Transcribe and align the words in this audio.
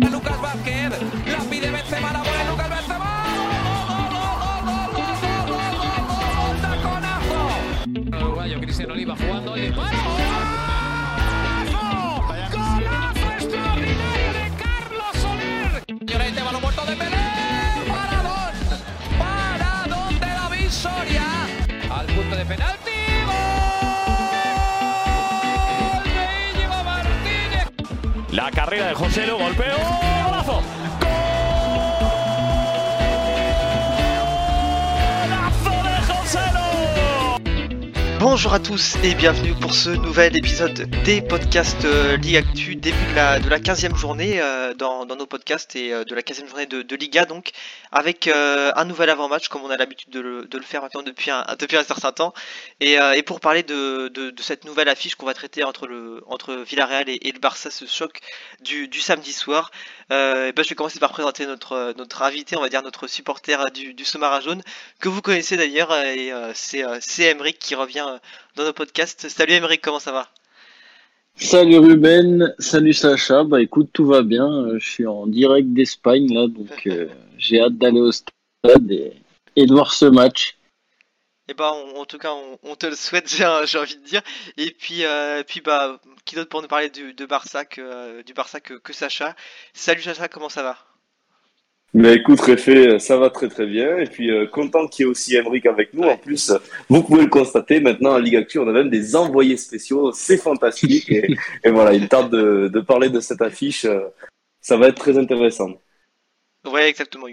A 0.00 0.08
Lucas 0.08 0.40
Vázquez, 0.40 0.90
la 1.26 1.38
pide 1.50 1.70
Benzema, 1.70 2.12
la 2.14 2.22
pone 2.22 2.44
Lucas 2.48 2.70
Benzema. 2.70 3.24
¡Gol, 4.10 4.32
gol, 4.40 4.64
gol, 4.64 4.88
gol, 4.88 5.02
gol, 5.02 5.18
gol, 5.20 5.52
gol, 5.52 5.76
gol, 5.76 6.08
gol, 6.08 6.08
gol, 6.08 6.52
gol, 6.52 6.92
gol, 6.92 7.20
gol, 9.42 9.44
gol, 9.44 9.74
gol, 9.74 10.01
arriba 28.72 28.88
de 28.88 28.94
José, 28.94 29.26
lo 29.26 29.36
golpeo. 29.36 30.11
Bonjour 38.22 38.54
à 38.54 38.60
tous 38.60 38.94
et 39.02 39.16
bienvenue 39.16 39.52
pour 39.52 39.74
ce 39.74 39.90
nouvel 39.90 40.36
épisode 40.36 40.88
des 41.02 41.20
podcasts 41.20 41.84
euh, 41.84 42.16
Ligue 42.16 42.36
Actu, 42.36 42.76
début 42.76 43.04
de 43.10 43.16
la, 43.16 43.40
de 43.40 43.48
la 43.48 43.58
15e 43.58 43.96
journée 43.96 44.40
euh, 44.40 44.74
dans, 44.74 45.06
dans 45.06 45.16
nos 45.16 45.26
podcasts 45.26 45.74
et 45.74 45.92
euh, 45.92 46.04
de 46.04 46.14
la 46.14 46.22
15e 46.22 46.46
journée 46.46 46.66
de, 46.66 46.82
de 46.82 46.94
Liga 46.96 47.24
donc, 47.24 47.50
avec 47.90 48.28
euh, 48.28 48.70
un 48.76 48.84
nouvel 48.84 49.10
avant-match 49.10 49.48
comme 49.48 49.62
on 49.64 49.70
a 49.70 49.76
l'habitude 49.76 50.10
de 50.10 50.20
le, 50.20 50.44
de 50.44 50.56
le 50.56 50.62
faire 50.62 50.82
maintenant 50.82 51.02
depuis 51.02 51.32
un, 51.32 51.44
depuis 51.58 51.76
un 51.76 51.82
certain 51.82 52.12
temps. 52.12 52.32
Et, 52.78 52.92
et 52.94 53.22
pour 53.24 53.40
parler 53.40 53.64
de, 53.64 54.32
cette 54.38 54.64
nouvelle 54.64 54.88
affiche 54.88 55.16
qu'on 55.16 55.26
va 55.26 55.34
traiter 55.34 55.64
entre, 55.64 55.88
le, 55.88 56.22
entre 56.28 56.54
Villarreal 56.54 57.08
et, 57.08 57.32
le 57.32 57.40
Barça, 57.40 57.70
ce 57.70 57.86
choc 57.86 58.20
du, 58.60 58.86
du 58.86 59.00
samedi 59.00 59.32
soir, 59.32 59.72
et 60.10 60.52
ben, 60.52 60.62
je 60.62 60.68
vais 60.68 60.74
commencer 60.74 61.00
par 61.00 61.10
présenter 61.10 61.46
notre, 61.46 61.94
notre 61.96 62.22
invité, 62.22 62.56
on 62.56 62.60
va 62.60 62.68
dire 62.68 62.82
notre 62.82 63.06
supporter 63.06 63.70
du, 63.72 63.94
du 63.94 64.04
Somara 64.04 64.40
jaune, 64.40 64.62
que 65.00 65.08
vous 65.08 65.22
connaissez 65.22 65.56
d'ailleurs, 65.56 65.94
et 65.96 66.32
c'est 66.54 67.22
Emeric 67.22 67.58
qui 67.58 67.74
revient 67.74 68.11
euh, 68.12 68.18
dans 68.56 68.64
nos 68.64 68.72
podcasts. 68.72 69.28
Salut 69.28 69.54
Emeric, 69.54 69.80
comment 69.82 70.00
ça 70.00 70.12
va? 70.12 70.28
Salut 71.36 71.78
Ruben, 71.78 72.54
salut 72.58 72.92
Sacha. 72.94 73.44
Bah 73.44 73.60
écoute, 73.60 73.90
tout 73.92 74.06
va 74.06 74.22
bien. 74.22 74.46
Euh, 74.50 74.78
Je 74.78 74.88
suis 74.88 75.06
en 75.06 75.26
direct 75.26 75.68
d'Espagne 75.68 76.32
là, 76.32 76.46
donc 76.46 76.86
euh, 76.86 77.08
j'ai 77.38 77.60
hâte 77.60 77.76
d'aller 77.76 78.00
au 78.00 78.12
stade 78.12 78.90
et, 78.90 79.12
et 79.56 79.66
de 79.66 79.72
voir 79.72 79.92
ce 79.92 80.06
match. 80.06 80.56
Eh 81.48 81.54
ben, 81.54 81.70
on- 81.72 82.00
en 82.00 82.04
tout 82.04 82.18
cas, 82.18 82.32
on, 82.32 82.58
on 82.62 82.76
te 82.76 82.86
le 82.86 82.94
souhaite, 82.96 83.28
j'ai 83.36 83.44
envie 83.78 83.96
de 83.96 84.04
dire. 84.04 84.22
Et 84.56 84.70
puis, 84.70 85.04
euh, 85.04 85.42
puis 85.42 85.60
bah, 85.60 86.00
qui 86.24 86.34
d'autre 86.36 86.48
pour 86.50 86.62
nous 86.62 86.68
parler 86.68 86.90
du, 86.90 87.14
de 87.14 87.26
Barça 87.26 87.64
que, 87.64 87.80
euh, 87.80 88.22
du 88.22 88.32
Barça 88.34 88.60
que, 88.60 88.74
que 88.74 88.92
Sacha? 88.92 89.34
Salut 89.74 90.02
Sacha, 90.02 90.28
comment 90.28 90.48
ça 90.48 90.62
va? 90.62 90.78
Mais 91.94 92.14
écoute, 92.14 92.40
Réfé, 92.40 92.98
ça 92.98 93.18
va 93.18 93.28
très 93.28 93.48
très 93.48 93.66
bien. 93.66 93.98
Et 93.98 94.06
puis 94.06 94.30
euh, 94.30 94.46
content 94.46 94.86
qu'il 94.88 95.04
y 95.04 95.08
ait 95.08 95.10
aussi 95.10 95.36
Emric 95.36 95.66
avec 95.66 95.92
nous. 95.92 96.04
En 96.04 96.16
plus, 96.16 96.50
vous 96.88 97.02
pouvez 97.02 97.22
le 97.22 97.28
constater, 97.28 97.80
maintenant 97.80 98.14
en 98.14 98.18
Ligue 98.18 98.36
Actu, 98.36 98.58
on 98.58 98.68
a 98.68 98.72
même 98.72 98.88
des 98.88 99.14
envoyés 99.14 99.58
spéciaux. 99.58 100.10
C'est 100.12 100.38
fantastique. 100.38 101.10
et, 101.10 101.34
et 101.64 101.70
voilà, 101.70 101.92
il 101.92 102.08
tarde 102.08 102.32
de, 102.32 102.68
de 102.68 102.80
parler 102.80 103.10
de 103.10 103.20
cette 103.20 103.42
affiche. 103.42 103.84
euh, 103.84 104.00
ça 104.60 104.76
va 104.76 104.88
être 104.88 104.96
très 104.98 105.18
intéressant. 105.18 105.70
Ouais, 106.64 106.88
exactement. 106.88 107.26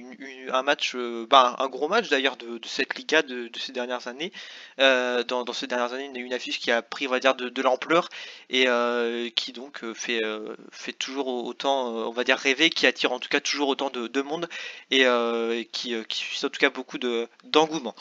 Un 0.52 0.64
match, 0.64 0.96
euh, 0.96 1.28
bah, 1.30 1.56
un 1.60 1.68
gros 1.68 1.88
match 1.88 2.10
d'ailleurs 2.10 2.36
de, 2.36 2.60
cette 2.66 2.98
Liga 2.98 3.22
de, 3.22 3.50
ces 3.60 3.72
dernières 3.72 4.08
années. 4.08 4.32
Euh, 4.80 5.24
dans, 5.24 5.46
ces 5.54 5.68
dernières 5.68 5.94
années, 5.94 6.10
il 6.12 6.18
y 6.18 6.24
a 6.24 6.26
une 6.26 6.34
affiche 6.34 6.60
qui 6.60 6.72
a 6.72 6.82
pris, 6.82 7.06
on 7.08 7.12
va 7.12 7.20
dire, 7.20 7.36
de, 7.36 7.62
l'ampleur 7.62 8.10
et 8.50 8.68
euh, 8.68 9.30
qui 9.30 9.52
donc 9.52 9.84
fait, 9.94 10.22
toujours 10.98 11.28
autant, 11.28 11.90
on 12.08 12.12
va 12.12 12.24
dire, 12.24 12.38
rêver, 12.38 12.72
qui 12.72 12.88
attire 12.88 13.12
en 13.12 13.20
tout 13.20 13.30
cas 13.30 13.40
toujours 13.40 13.70
autant 13.70 13.92
de, 13.92 14.08
de 14.08 14.22
monde 14.24 14.50
et, 14.90 15.06
qui, 15.72 15.94
qui 16.06 16.18
suscite 16.18 16.46
en 16.46 16.50
tout 16.50 16.60
cas 16.60 16.72
beaucoup 16.72 16.98
de, 16.98 17.28
d'engouement. 17.44 17.94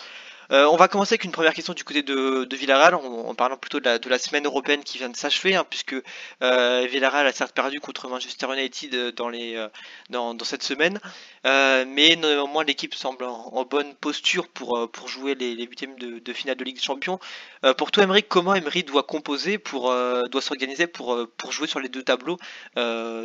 Euh, 0.51 0.67
on 0.67 0.77
va 0.77 0.89
commencer 0.89 1.13
avec 1.13 1.25
une 1.25 1.33
première 1.33 1.53
question 1.53 1.75
du 1.75 1.85
côté 1.85 2.03
de, 2.03 2.45
de 2.45 2.57
Villarreal, 2.57 2.95
en, 2.95 3.35
parlant 3.35 3.59
plutôt 3.59 3.81
de 3.81 4.09
la, 4.09 4.19
semaine 4.19 4.47
européenne 4.47 4.83
qui 4.83 4.97
vient 4.97 5.11
de 5.11 5.17
s'achever, 5.17 5.55
hein, 5.55 5.67
puisque 5.69 5.95
euh, 6.43 6.87
Villarreal 6.91 7.27
a 7.27 7.33
certes 7.33 7.55
perdu 7.55 7.81
contre 7.81 8.09
Manchester 8.09 8.47
United 8.55 8.95
euh, 8.95 9.13
euh, 9.19 9.69
dans, 10.09 10.45
cette 10.45 10.63
semaine, 10.63 11.01
mais 11.45 12.17
néanmoins 12.17 12.65
l'équipe 12.65 12.95
semble 12.95 13.25
en, 13.25 13.65
bonne 13.65 13.95
posture 13.95 14.49
pour, 14.49 14.89
jouer 15.07 15.35
les, 15.35 15.55
huitièmes 15.67 15.99
de, 15.99 16.33
finale 16.33 16.57
de 16.57 16.65
Ligue 16.65 16.77
des 16.77 16.83
Champions. 16.83 17.19
Pour 17.77 17.91
toi, 17.91 18.05
Emery, 18.05 18.23
comment 18.23 18.55
Emery 18.55 18.85
doit 18.85 19.03
composer, 19.03 19.59
doit 19.59 20.43
s'organiser 20.43 20.87
pour, 20.87 21.27
jouer 21.51 21.67
sur 21.67 21.81
les 21.81 21.91
deux 21.91 22.03
tableaux 22.03 22.39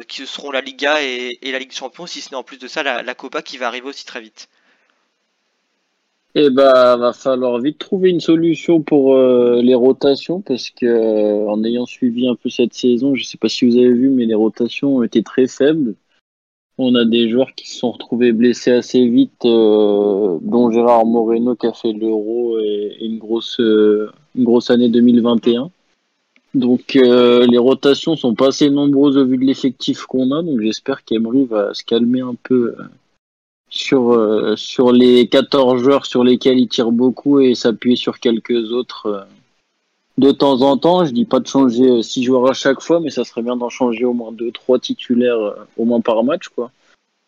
qui 0.07 0.28
seront 0.28 0.51
la 0.51 0.62
Liga 0.62 1.01
et, 1.01 1.39
la 1.41 1.59
Ligue 1.59 1.69
des 1.69 1.75
Champions, 1.75 2.06
si 2.06 2.22
ce 2.22 2.31
n'est 2.31 2.35
en 2.35 2.44
plus 2.44 2.57
de 2.57 2.67
ça 2.67 2.83
la 2.83 3.16
Copa 3.16 3.41
qui 3.41 3.57
va 3.57 3.67
arriver 3.67 3.88
aussi 3.88 4.06
très 4.06 4.19
vite? 4.19 4.50
Et 6.35 6.49
bah 6.49 6.97
va 6.97 7.13
falloir 7.13 7.59
vite 7.59 7.77
trouver 7.77 8.09
une 8.09 8.19
solution 8.19 8.81
pour 8.81 9.13
euh, 9.13 9.61
les 9.61 9.75
rotations 9.75 10.41
parce 10.41 10.71
que 10.71 10.85
euh, 10.88 11.47
en 11.47 11.63
ayant 11.63 11.85
suivi 11.85 12.27
un 12.27 12.35
peu 12.35 12.49
cette 12.49 12.73
saison, 12.73 13.13
je 13.13 13.23
sais 13.23 13.38
pas 13.38 13.49
si 13.49 13.67
vous 13.67 13.77
avez 13.77 13.94
vu, 13.94 14.09
mais 14.09 14.25
les 14.25 14.33
rotations 14.33 14.97
ont 14.97 15.03
été 15.03 15.21
très 15.21 15.47
faibles. 15.47 15.94
On 16.79 16.95
a 16.95 17.05
des 17.05 17.29
joueurs 17.29 17.53
qui 17.53 17.69
se 17.69 17.77
sont 17.77 17.91
retrouvés 17.91 18.31
blessés 18.31 18.71
assez 18.71 19.07
vite, 19.07 19.45
euh, 19.45 20.39
dont 20.41 20.71
Gérard 20.71 21.05
Moreno 21.05 21.55
qui 21.55 21.67
a 21.67 21.73
fait 21.73 21.94
l'Euro 21.94 22.57
et, 22.59 22.97
et 23.00 23.05
une 23.05 23.19
grosse 23.19 23.59
une 23.59 24.44
grosse 24.44 24.71
année 24.71 24.89
2021. 24.89 25.69
Donc 26.55 26.95
les 26.95 27.57
rotations 27.59 28.15
sont 28.15 28.33
pas 28.33 28.47
assez 28.47 28.71
nombreuses 28.71 29.17
au 29.17 29.25
vu 29.25 29.38
de 29.38 29.45
l'effectif 29.45 30.05
qu'on 30.05 30.31
a, 30.31 30.41
donc 30.41 30.61
j'espère 30.61 31.03
qu'Emery 31.03 31.45
va 31.45 31.75
se 31.75 31.83
calmer 31.83 32.21
un 32.21 32.35
peu 32.41 32.75
sur 33.73 34.13
euh, 34.13 34.56
sur 34.56 34.91
les 34.91 35.28
14 35.28 35.81
joueurs 35.81 36.06
sur 36.06 36.23
lesquels 36.23 36.59
il 36.59 36.67
tire 36.67 36.91
beaucoup 36.91 37.39
et 37.39 37.56
s'appuyer 37.56 37.95
sur 37.95 38.19
quelques 38.19 38.72
autres 38.72 39.07
euh, 39.07 39.23
de 40.19 40.31
temps 40.31 40.61
en 40.61 40.78
temps. 40.78 41.06
Je 41.06 41.11
dis 41.11 41.25
pas 41.25 41.39
de 41.39 41.47
changer 41.47 41.89
euh, 41.89 42.01
six 42.03 42.23
joueurs 42.23 42.47
à 42.47 42.53
chaque 42.53 42.81
fois, 42.81 43.00
mais 43.00 43.09
ça 43.09 43.23
serait 43.23 43.41
bien 43.41 43.56
d'en 43.56 43.69
changer 43.69 44.06
au 44.06 44.13
moins 44.13 44.31
deux, 44.31 44.51
trois 44.51 44.78
titulaires 44.78 45.39
euh, 45.39 45.56
au 45.78 45.85
moins 45.85 46.01
par 46.01 46.23
match, 46.23 46.50
quoi. 46.50 46.69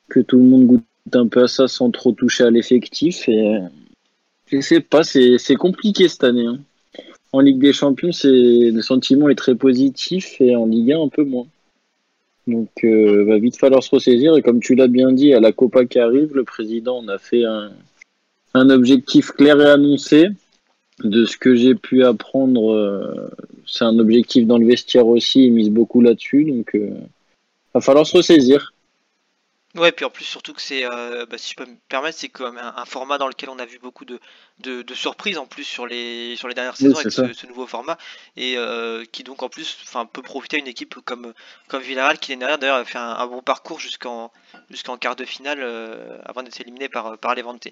Que 0.08 0.20
tout 0.20 0.38
le 0.38 0.44
monde 0.44 0.68
goûte 0.68 0.84
un 1.14 1.28
peu 1.28 1.44
à 1.44 1.48
ça 1.48 1.68
sans 1.68 1.90
trop 1.90 2.12
toucher 2.12 2.44
à 2.44 2.52
l'effectif. 2.52 3.28
Et 3.28 3.56
euh, 3.56 3.60
je 4.46 4.62
sais 4.62 4.82
pas, 4.82 5.02
c'est 5.04 5.56
compliqué 5.56 6.08
cette 6.08 6.24
année. 6.24 6.46
hein. 6.46 6.60
En 7.34 7.40
Ligue 7.40 7.60
des 7.60 7.74
Champions, 7.74 8.12
le 8.24 8.82
sentiment 8.82 9.30
est 9.30 9.36
très 9.36 9.56
positif 9.56 10.40
et 10.40 10.56
en 10.56 10.68
Ligue 10.68 10.94
1 10.94 11.02
un 11.02 11.10
peu 11.10 11.24
moins. 11.24 11.48
Donc, 12.48 12.70
euh, 12.84 13.26
va 13.26 13.40
vite 13.40 13.58
falloir 13.58 13.84
se 13.84 13.90
ressaisir. 13.90 14.36
Et 14.36 14.42
comme 14.42 14.60
tu 14.60 14.76
l'as 14.76 14.88
bien 14.88 15.12
dit, 15.12 15.34
à 15.34 15.40
la 15.40 15.52
Copa 15.52 15.86
qui 15.86 16.00
arrive, 16.00 16.36
le 16.36 16.44
président 16.44 16.98
en 16.98 17.08
a 17.08 17.18
fait 17.18 17.44
un, 17.44 17.72
un 18.54 18.70
objectif 18.70 19.32
clair 19.32 19.60
et 19.62 19.70
annoncé. 19.70 20.30
De 21.04 21.26
ce 21.26 21.38
que 21.38 21.56
j'ai 21.56 21.76
pu 21.76 22.06
apprendre, 22.06 22.72
euh, 22.72 23.30
c'est 23.66 23.84
un 23.84 24.00
objectif 24.00 24.48
dans 24.48 24.58
le 24.58 24.66
vestiaire 24.66 25.08
aussi. 25.08 25.48
Il 25.48 25.54
mise 25.54 25.70
beaucoup 25.70 26.02
là-dessus. 26.02 26.46
Donc, 26.46 26.74
euh, 26.76 26.92
va 27.74 27.82
falloir 27.82 28.08
se 28.08 28.16
ressaisir. 28.16 28.74
Ouais, 29.76 29.92
puis 29.92 30.06
en 30.06 30.10
plus, 30.10 30.24
surtout 30.24 30.54
que 30.54 30.62
c'est, 30.62 30.86
euh, 30.86 31.26
bah, 31.26 31.38
si 31.38 31.52
je 31.52 31.56
peux 31.58 31.66
me 31.66 31.76
permettre, 31.90 32.18
c'est 32.18 32.30
quand 32.30 32.50
même 32.50 32.64
un, 32.64 32.74
un 32.78 32.86
format 32.86 33.18
dans 33.18 33.28
lequel 33.28 33.50
on 33.50 33.60
a 33.60 33.66
vu 33.66 33.78
beaucoup 33.78 34.06
de, 34.06 34.22
de, 34.60 34.84
de 34.84 34.94
surprises 34.94 35.38
en 35.38 35.48
plus 35.48 35.66
sur 35.66 35.86
les, 35.86 36.38
sur 36.38 36.48
les 36.48 36.54
dernières 36.54 36.76
Oui, 36.80 36.96
saisons 36.96 36.98
avec 36.98 37.12
ce, 37.12 37.46
nouveau 37.48 37.68
format 37.68 37.98
et 38.38 38.58
euh, 38.58 39.04
qui 39.12 39.24
donc 39.26 39.44
en 39.44 39.50
plus 39.50 39.78
peut 40.14 40.22
profiter 40.22 40.56
à 40.56 40.60
une 40.60 40.68
équipe 40.68 40.96
comme, 41.04 41.34
comme 41.68 41.82
Villarreal 41.82 42.20
qui 42.20 42.32
l'année 42.32 42.40
dernière 42.40 42.58
d'ailleurs 42.58 42.78
a 42.78 42.86
fait 42.86 42.98
un, 42.98 43.18
un 43.18 43.28
bon 43.28 43.42
parcours 43.42 43.80
jusqu'en 43.82 44.32
jusqu'en 44.70 44.98
quart 44.98 45.18
de 45.18 45.26
finale 45.26 45.60
euh, 45.62 46.20
avant 46.24 46.42
d'être 46.42 46.62
éliminé 46.62 46.88
par, 46.88 47.18
par 47.18 47.36
Levante 47.36 47.68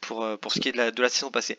pour, 0.00 0.24
euh, 0.24 0.36
pour 0.36 0.52
ce 0.52 0.60
qui 0.60 0.68
est 0.68 0.72
de 0.72 0.76
la, 0.76 0.90
de 0.90 1.02
la 1.02 1.08
saison 1.08 1.30
passée. 1.30 1.58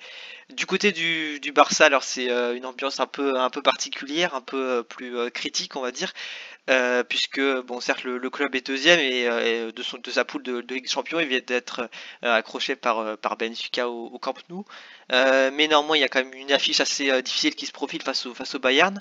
Du 0.50 0.66
côté 0.66 0.92
du, 0.92 1.40
du 1.40 1.52
Barça, 1.52 1.86
alors 1.86 2.04
c'est 2.04 2.30
euh, 2.30 2.56
une 2.56 2.66
ambiance 2.66 3.00
un 3.00 3.08
peu, 3.08 3.38
un 3.38 3.50
peu 3.50 3.62
particulière, 3.62 4.34
un 4.34 4.42
peu 4.42 4.58
euh, 4.80 4.84
plus 4.84 5.18
euh, 5.18 5.30
critique 5.30 5.76
on 5.76 5.82
va 5.82 5.92
dire. 5.92 6.14
Euh, 6.70 7.04
puisque 7.04 7.42
bon 7.42 7.80
certes 7.80 8.04
le, 8.04 8.30
club 8.30 8.54
est 8.54 8.68
deuxième 8.68 9.00
et, 9.00 9.28
euh, 9.28 9.70
et 9.70 9.72
de, 9.72 9.84
son, 9.84 9.98
de 9.98 10.12
sa 10.12 10.24
poule 10.24 10.44
de, 10.44 10.62
de 10.62 10.76
Ligue 10.76 10.88
il 11.20 11.28
vient 11.28 11.40
d'être 11.40 11.90
euh, 12.24 12.36
accroché 12.36 12.76
par, 12.76 13.18
Benfica 13.38 13.90
au, 13.90 14.20
Camp 14.20 14.36
Nou. 14.50 14.66
Mais 15.10 15.68
néanmoins 15.68 15.98
il 15.98 16.02
y 16.02 16.04
a 16.04 16.10
quand 16.10 16.24
même 16.24 16.34
une 16.34 16.52
affiche 16.52 16.80
assez 16.80 17.22
difficile 17.24 17.56
qui 17.56 17.66
se 17.66 17.72
profile 17.72 18.04
face 18.04 18.26
au, 18.28 18.60
Bayern 18.60 19.00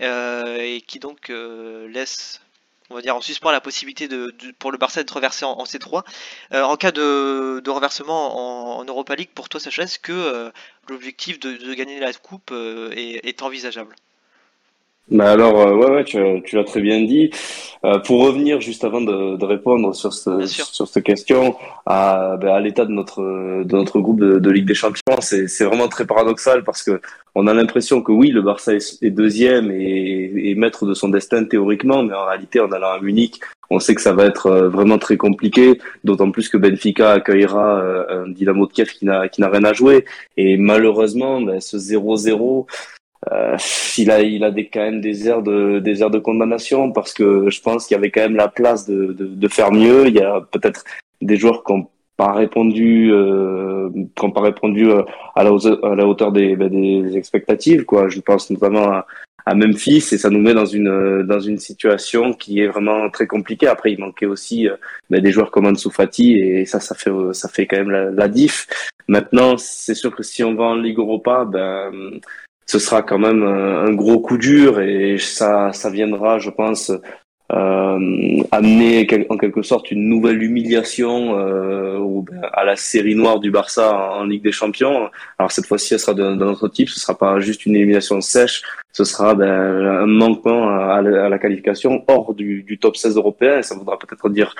et 0.00 0.82
qui 0.86 0.98
donc 0.98 1.28
laisse 1.28 2.40
on 2.88 2.94
va 2.94 3.02
dire 3.02 3.14
en 3.14 3.20
suspens 3.20 3.52
la 3.52 3.60
possibilité 3.60 4.08
de, 4.08 4.34
pour 4.58 4.72
le 4.72 4.78
Barça 4.78 5.00
d'être 5.00 5.14
reversé 5.14 5.44
en, 5.44 5.52
en 5.52 5.64
C3 5.64 6.02
Euh, 6.52 6.62
en 6.62 6.76
cas 6.76 6.90
de, 6.90 7.60
de 7.62 7.70
renversement 7.70 8.78
en, 8.78 8.84
Europa 8.84 9.14
League 9.14 9.30
pour 9.34 9.48
toi 9.48 9.60
Sacha 9.60 9.82
est-ce 9.82 9.98
que 9.98 10.50
l'objectif 10.88 11.38
de, 11.38 11.74
gagner 11.74 12.00
la 12.00 12.12
coupe 12.14 12.52
est, 12.52 13.28
est 13.28 13.42
envisageable? 13.42 13.94
Mais 15.10 15.24
alors, 15.24 15.58
euh, 15.60 15.74
ouais, 15.74 15.90
ouais, 15.90 16.04
tu, 16.04 16.18
tu 16.44 16.56
l'as 16.56 16.64
très 16.64 16.80
bien 16.80 17.02
dit. 17.02 17.30
Euh, 17.84 17.98
pour 17.98 18.22
revenir 18.24 18.60
juste 18.60 18.84
avant 18.84 19.00
de, 19.00 19.36
de 19.36 19.44
répondre 19.44 19.94
sur, 19.94 20.12
ce, 20.12 20.46
sur 20.46 20.86
cette 20.86 21.02
question 21.02 21.56
à, 21.86 22.36
ben, 22.40 22.50
à 22.50 22.60
l'état 22.60 22.84
de 22.84 22.92
notre, 22.92 23.22
de 23.64 23.76
notre 23.76 24.00
groupe 24.00 24.20
de, 24.20 24.38
de 24.38 24.50
Ligue 24.50 24.66
des 24.66 24.74
Champions, 24.74 25.20
c'est, 25.20 25.48
c'est 25.48 25.64
vraiment 25.64 25.88
très 25.88 26.06
paradoxal 26.06 26.62
parce 26.62 26.82
que 26.82 27.00
on 27.34 27.46
a 27.46 27.54
l'impression 27.54 28.02
que 28.02 28.12
oui, 28.12 28.30
le 28.30 28.42
Barça 28.42 28.74
est, 28.74 29.02
est 29.02 29.10
deuxième 29.10 29.70
et, 29.70 30.50
et 30.50 30.54
maître 30.54 30.84
de 30.84 30.94
son 30.94 31.08
destin 31.08 31.44
théoriquement, 31.44 32.02
mais 32.02 32.14
en 32.14 32.26
réalité, 32.26 32.60
en 32.60 32.70
allant 32.70 32.90
à 32.92 33.00
Munich, 33.00 33.40
On 33.70 33.80
sait 33.80 33.94
que 33.94 34.02
ça 34.02 34.12
va 34.12 34.26
être 34.26 34.50
vraiment 34.66 34.98
très 34.98 35.16
compliqué, 35.16 35.80
d'autant 36.04 36.30
plus 36.30 36.48
que 36.48 36.56
Benfica 36.56 37.12
accueillera 37.12 37.82
un 38.10 38.28
Dynamo 38.28 38.66
de 38.66 38.72
Kiev 38.72 38.90
qui 38.90 39.04
n'a 39.06 39.28
qui 39.28 39.40
n'a 39.40 39.48
rien 39.48 39.64
à 39.64 39.72
jouer. 39.72 40.04
Et 40.36 40.56
malheureusement, 40.56 41.40
ben, 41.40 41.60
ce 41.60 41.76
0-0, 41.76 42.66
euh, 43.32 43.56
il 43.96 44.10
a, 44.10 44.20
il 44.22 44.42
a 44.44 44.50
des, 44.50 44.66
quand 44.66 44.80
même 44.80 45.00
des 45.00 45.28
airs 45.28 45.42
de, 45.42 45.78
des 45.78 46.02
airs 46.02 46.10
de 46.10 46.18
condamnation 46.18 46.90
parce 46.92 47.12
que 47.12 47.48
je 47.48 47.60
pense 47.60 47.86
qu'il 47.86 47.94
y 47.94 47.98
avait 47.98 48.10
quand 48.10 48.22
même 48.22 48.36
la 48.36 48.48
place 48.48 48.86
de, 48.88 49.12
de, 49.12 49.26
de 49.26 49.48
faire 49.48 49.72
mieux. 49.72 50.08
Il 50.08 50.14
y 50.14 50.20
a 50.22 50.40
peut-être 50.40 50.84
des 51.20 51.36
joueurs 51.36 51.62
qui 51.62 51.72
n'ont 51.72 51.88
pas 52.16 52.32
répondu, 52.32 53.10
euh, 53.12 53.88
qui 54.14 54.24
ont 54.24 54.30
pas 54.30 54.42
répondu 54.42 54.90
euh, 54.90 55.02
à 55.36 55.44
la, 55.44 55.52
hauteur 55.52 56.32
des, 56.32 56.56
ben, 56.56 56.68
des 56.68 57.16
expectatives. 57.16 57.84
Quoi. 57.84 58.08
Je 58.08 58.20
pense 58.20 58.50
notamment 58.50 58.90
à, 58.90 59.06
à 59.46 59.54
Memphis 59.54 60.04
et 60.12 60.18
ça 60.18 60.28
nous 60.28 60.40
met 60.40 60.52
dans 60.52 60.66
une 60.66 61.22
dans 61.22 61.40
une 61.40 61.58
situation 61.58 62.34
qui 62.34 62.60
est 62.60 62.66
vraiment 62.66 63.08
très 63.10 63.26
compliquée. 63.26 63.68
Après, 63.68 63.92
il 63.92 64.00
manquait 64.00 64.26
aussi 64.26 64.68
euh, 64.68 64.76
ben, 65.08 65.22
des 65.22 65.30
joueurs 65.30 65.50
comme 65.52 65.66
Ansu 65.66 65.90
Fati 65.90 66.34
et 66.34 66.66
ça, 66.66 66.80
ça 66.80 66.94
fait 66.94 67.12
ça 67.32 67.48
fait 67.48 67.66
quand 67.66 67.78
même 67.78 67.90
la, 67.90 68.10
la 68.10 68.28
diff. 68.28 68.66
Maintenant, 69.08 69.56
c'est 69.56 69.94
sûr 69.94 70.14
que 70.14 70.22
si 70.22 70.42
on 70.44 70.54
va 70.54 70.64
en 70.64 70.74
Ligue 70.74 70.98
Europa, 70.98 71.44
ben 71.44 72.20
ce 72.70 72.78
sera 72.78 73.02
quand 73.02 73.18
même 73.18 73.42
un, 73.42 73.92
gros 73.94 74.20
coup 74.20 74.38
dur 74.38 74.80
et 74.80 75.18
ça, 75.18 75.72
ça 75.72 75.90
viendra, 75.90 76.38
je 76.38 76.50
pense, 76.50 76.92
euh, 77.52 78.42
amener 78.52 79.08
en 79.28 79.36
quelque 79.36 79.62
sorte 79.62 79.90
une 79.90 80.08
nouvelle 80.08 80.40
humiliation 80.40 81.36
euh, 81.36 81.98
ben, 82.22 82.40
à 82.52 82.64
la 82.64 82.76
série 82.76 83.16
noire 83.16 83.40
du 83.40 83.50
Barça 83.50 84.12
en, 84.12 84.22
Ligue 84.22 84.44
des 84.44 84.52
Champions. 84.52 85.10
Alors 85.40 85.50
cette 85.50 85.66
fois-ci, 85.66 85.94
elle 85.94 85.98
sera 85.98 86.14
d'un 86.14 86.40
autre 86.42 86.68
type. 86.68 86.88
Ce 86.88 87.00
sera 87.00 87.18
pas 87.18 87.40
juste 87.40 87.66
une 87.66 87.74
élimination 87.74 88.20
sèche. 88.20 88.62
Ce 88.92 89.02
sera 89.02 89.34
ben, 89.34 89.50
un 89.50 90.06
manquement 90.06 90.68
à, 90.68 91.02
la, 91.02 91.38
qualification 91.40 92.04
hors 92.06 92.34
du, 92.34 92.62
du, 92.62 92.78
top 92.78 92.96
16 92.96 93.16
européen. 93.16 93.62
Ça 93.62 93.74
voudra 93.74 93.98
peut-être 93.98 94.28
dire 94.28 94.54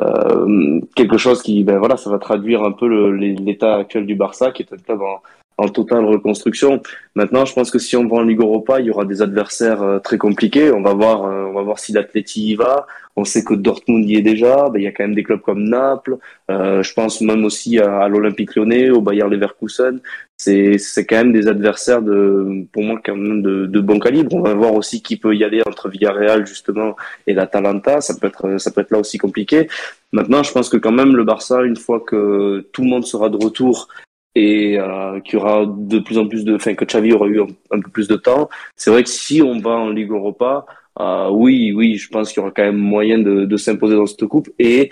euh, 0.00 0.80
quelque 0.96 1.16
chose 1.16 1.42
qui, 1.42 1.62
ben 1.62 1.78
voilà, 1.78 1.96
ça 1.96 2.10
va 2.10 2.18
traduire 2.18 2.64
un 2.64 2.72
peu 2.72 3.10
l'état 3.12 3.76
actuel 3.76 4.04
du 4.04 4.16
Barça, 4.16 4.50
qui 4.50 4.62
est 4.62 4.72
un 4.72 4.78
club 4.78 5.00
en, 5.02 5.22
en 5.62 5.68
totale 5.68 6.04
reconstruction. 6.04 6.82
Maintenant, 7.14 7.44
je 7.44 7.54
pense 7.54 7.70
que 7.70 7.78
si 7.78 7.96
on 7.96 8.06
va 8.06 8.16
en 8.16 8.22
Ligue 8.22 8.40
Europa, 8.40 8.80
il 8.80 8.86
y 8.86 8.90
aura 8.90 9.04
des 9.04 9.22
adversaires 9.22 9.82
euh, 9.82 9.98
très 9.98 10.18
compliqués. 10.18 10.72
On 10.72 10.82
va 10.82 10.92
voir, 10.94 11.24
euh, 11.24 11.44
on 11.44 11.52
va 11.52 11.62
voir 11.62 11.78
si 11.78 11.92
l'Atleti 11.92 12.50
y 12.50 12.54
va. 12.54 12.86
On 13.14 13.24
sait 13.24 13.44
que 13.44 13.54
Dortmund 13.54 14.08
y 14.08 14.16
est 14.16 14.22
déjà. 14.22 14.68
Ben, 14.70 14.80
il 14.80 14.84
y 14.84 14.86
a 14.86 14.92
quand 14.92 15.04
même 15.04 15.14
des 15.14 15.22
clubs 15.22 15.40
comme 15.40 15.64
Naples. 15.64 16.16
Euh, 16.50 16.82
je 16.82 16.92
pense 16.94 17.20
même 17.20 17.44
aussi 17.44 17.78
à, 17.78 18.08
l'Olympique 18.08 18.56
Lyonnais, 18.56 18.90
au 18.90 19.00
Bayer 19.02 19.28
Leverkusen. 19.28 20.00
C'est, 20.36 20.78
c'est 20.78 21.06
quand 21.06 21.16
même 21.16 21.32
des 21.32 21.46
adversaires 21.46 22.02
de, 22.02 22.64
pour 22.72 22.82
moi, 22.82 23.00
quand 23.04 23.14
même 23.14 23.42
de, 23.42 23.66
de 23.66 23.80
bon 23.80 24.00
calibre. 24.00 24.34
On 24.34 24.40
va 24.40 24.54
voir 24.54 24.74
aussi 24.74 25.02
qui 25.02 25.16
peut 25.16 25.36
y 25.36 25.44
aller 25.44 25.62
entre 25.66 25.88
Villarreal 25.88 26.46
justement 26.46 26.96
et 27.26 27.34
l'Atalanta. 27.34 28.00
Ça 28.00 28.14
peut 28.18 28.26
être, 28.26 28.58
ça 28.58 28.70
peut 28.72 28.80
être 28.80 28.90
là 28.90 28.98
aussi 28.98 29.18
compliqué. 29.18 29.68
Maintenant, 30.12 30.42
je 30.42 30.52
pense 30.52 30.68
que 30.68 30.78
quand 30.78 30.92
même 30.92 31.14
le 31.14 31.24
Barça, 31.24 31.62
une 31.62 31.76
fois 31.76 32.00
que 32.00 32.66
tout 32.72 32.82
le 32.82 32.88
monde 32.88 33.04
sera 33.04 33.28
de 33.28 33.36
retour 33.36 33.88
et 34.34 34.78
euh, 34.78 35.20
qu'il 35.20 35.38
y 35.38 35.42
aura 35.42 35.66
de 35.66 35.98
plus 35.98 36.18
en 36.18 36.26
plus 36.26 36.44
de, 36.44 36.54
enfin 36.54 36.74
que 36.74 36.84
Xavi 36.84 37.12
aura 37.12 37.26
eu 37.26 37.40
un, 37.40 37.80
peu 37.80 37.90
plus 37.90 38.08
de 38.08 38.16
temps. 38.16 38.48
C'est 38.76 38.90
vrai 38.90 39.02
que 39.02 39.10
si 39.10 39.42
on 39.42 39.58
va 39.58 39.72
en 39.72 39.90
Ligue 39.90 40.10
Europa, 40.10 40.66
euh, 41.00 41.28
oui, 41.30 41.72
oui, 41.72 41.96
je 41.96 42.08
pense 42.08 42.32
qu'il 42.32 42.40
y 42.40 42.40
aura 42.40 42.50
quand 42.50 42.62
même 42.62 42.76
moyen 42.76 43.18
de, 43.18 43.44
de 43.44 43.56
s'imposer 43.56 43.96
dans 43.96 44.06
cette 44.06 44.26
coupe. 44.26 44.48
Et 44.58 44.90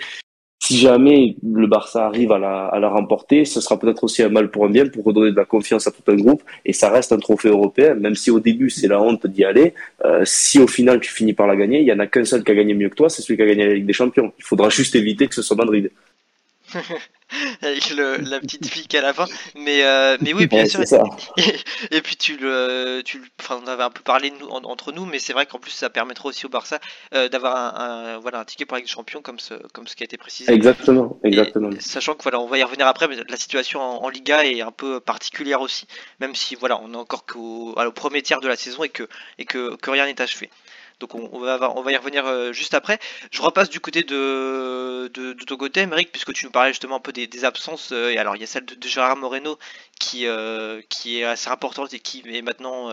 si 0.63 0.77
jamais 0.77 1.35
le 1.43 1.65
Barça 1.65 2.05
arrive 2.05 2.31
à 2.31 2.37
la, 2.37 2.67
à 2.67 2.79
la 2.79 2.89
remporter, 2.89 3.45
ce 3.45 3.59
sera 3.59 3.79
peut-être 3.79 4.03
aussi 4.03 4.21
un 4.21 4.29
mal 4.29 4.51
pour 4.51 4.65
un 4.65 4.69
bien 4.69 4.87
pour 4.87 5.03
redonner 5.03 5.31
de 5.31 5.35
la 5.35 5.45
confiance 5.45 5.87
à 5.87 5.91
tout 5.91 6.03
un 6.07 6.15
groupe. 6.15 6.43
Et 6.65 6.73
ça 6.73 6.91
reste 6.91 7.11
un 7.11 7.17
trophée 7.17 7.49
européen, 7.49 7.95
même 7.95 8.13
si 8.13 8.29
au 8.29 8.39
début 8.39 8.69
c'est 8.69 8.87
la 8.87 9.01
honte 9.01 9.25
d'y 9.25 9.43
aller. 9.43 9.73
Euh, 10.05 10.21
si 10.23 10.59
au 10.59 10.67
final 10.67 10.99
tu 10.99 11.11
finis 11.11 11.33
par 11.33 11.47
la 11.47 11.55
gagner, 11.55 11.79
il 11.79 11.87
y 11.87 11.91
en 11.91 11.99
a 11.99 12.05
qu'un 12.05 12.25
seul 12.25 12.43
qui 12.43 12.51
a 12.51 12.55
gagné 12.55 12.75
mieux 12.75 12.89
que 12.89 12.95
toi, 12.95 13.09
c'est 13.09 13.23
celui 13.23 13.37
qui 13.37 13.43
a 13.43 13.47
gagné 13.47 13.65
la 13.65 13.73
Ligue 13.73 13.87
des 13.87 13.93
Champions. 13.93 14.31
Il 14.37 14.43
faudra 14.43 14.69
juste 14.69 14.95
éviter 14.95 15.27
que 15.27 15.33
ce 15.33 15.41
soit 15.41 15.55
Madrid. 15.55 15.89
Avec 17.61 17.89
le, 17.91 18.17
la 18.17 18.39
petite 18.39 18.67
fille 18.67 18.87
à 18.97 19.01
la 19.01 19.13
fin. 19.13 19.25
Mais, 19.55 19.83
euh, 19.83 20.17
mais 20.21 20.33
oui, 20.33 20.47
bien 20.47 20.65
sûr. 20.65 20.81
Et, 21.91 22.01
puis 22.01 22.15
tu 22.15 22.37
le, 22.37 23.01
tu, 23.05 23.21
enfin, 23.39 23.61
on 23.63 23.67
avait 23.67 23.83
un 23.83 23.89
peu 23.89 24.01
parlé 24.01 24.31
nous, 24.39 24.47
entre 24.47 24.91
nous, 24.91 25.05
mais 25.05 25.19
c'est 25.19 25.33
vrai 25.33 25.45
qu'en 25.45 25.59
plus 25.59 25.71
ça 25.71 25.89
permettra 25.89 26.29
aussi 26.29 26.45
au 26.45 26.49
Barça 26.49 26.79
euh, 27.13 27.29
d'avoir 27.29 27.79
un, 27.79 28.19
voilà, 28.19 28.39
un 28.39 28.45
ticket 28.45 28.65
pour 28.65 28.77
des 28.77 28.85
Champions 28.85 29.21
comme 29.21 29.39
ce, 29.39 29.53
comme 29.73 29.87
ce 29.87 29.95
qui 29.95 30.03
a 30.03 30.05
été 30.05 30.17
précisé. 30.17 30.51
Exactement, 30.51 31.19
exactement. 31.23 31.69
sachant 31.79 32.15
que 32.15 32.23
voilà, 32.23 32.39
on 32.39 32.47
va 32.47 32.57
y 32.57 32.63
revenir 32.63 32.87
après, 32.87 33.07
mais 33.07 33.17
la 33.27 33.37
situation 33.37 33.81
en, 33.81 34.09
Liga 34.11 34.43
est 34.43 34.61
un 34.61 34.71
peu 34.71 34.99
particulière 34.99 35.61
aussi, 35.61 35.87
même 36.19 36.35
si 36.35 36.55
voilà, 36.55 36.79
on 36.81 36.93
est 36.93 36.97
encore 36.97 37.25
qu'au 37.25 37.73
au 37.73 37.91
premier 37.91 38.21
tiers 38.21 38.41
de 38.41 38.47
la 38.47 38.57
saison 38.57 38.83
et 38.83 38.89
que, 38.89 39.07
et 39.37 39.45
que, 39.45 39.75
que 39.77 39.89
rien 39.89 40.05
n'est 40.05 40.21
achevé. 40.21 40.49
Donc 41.01 41.15
on, 41.15 41.39
va, 41.39 41.91
y 41.91 41.97
revenir 41.97 42.27
euh, 42.27 42.53
juste 42.53 42.75
après. 42.75 42.99
Je 43.31 43.41
repasse 43.41 43.69
du 43.69 43.79
côté 43.79 44.03
de, 44.03 45.09
de, 45.13 45.33
ton 45.33 45.57
côté, 45.57 45.87
puisque 46.11 46.31
tu 46.33 46.45
nous 46.45 46.51
parlais 46.51 46.69
justement 46.69 46.97
un 46.97 46.99
peu 46.99 47.11
des, 47.11 47.43
absences. 47.43 47.91
Euh, 47.91 48.11
et 48.11 48.17
alors 48.19 48.35
il 48.35 48.41
y 48.41 48.43
a 48.43 48.47
celle 48.47 48.65
de, 48.65 48.87
Gérard 48.87 49.17
Moreno 49.17 49.57
qui, 49.99 50.27
euh, 50.27 50.81
qui 50.89 51.19
est 51.19 51.23
assez 51.23 51.49
importante 51.49 51.93
et 51.93 51.99
qui 51.99 52.23
est 52.25 52.43
maintenant, 52.43 52.89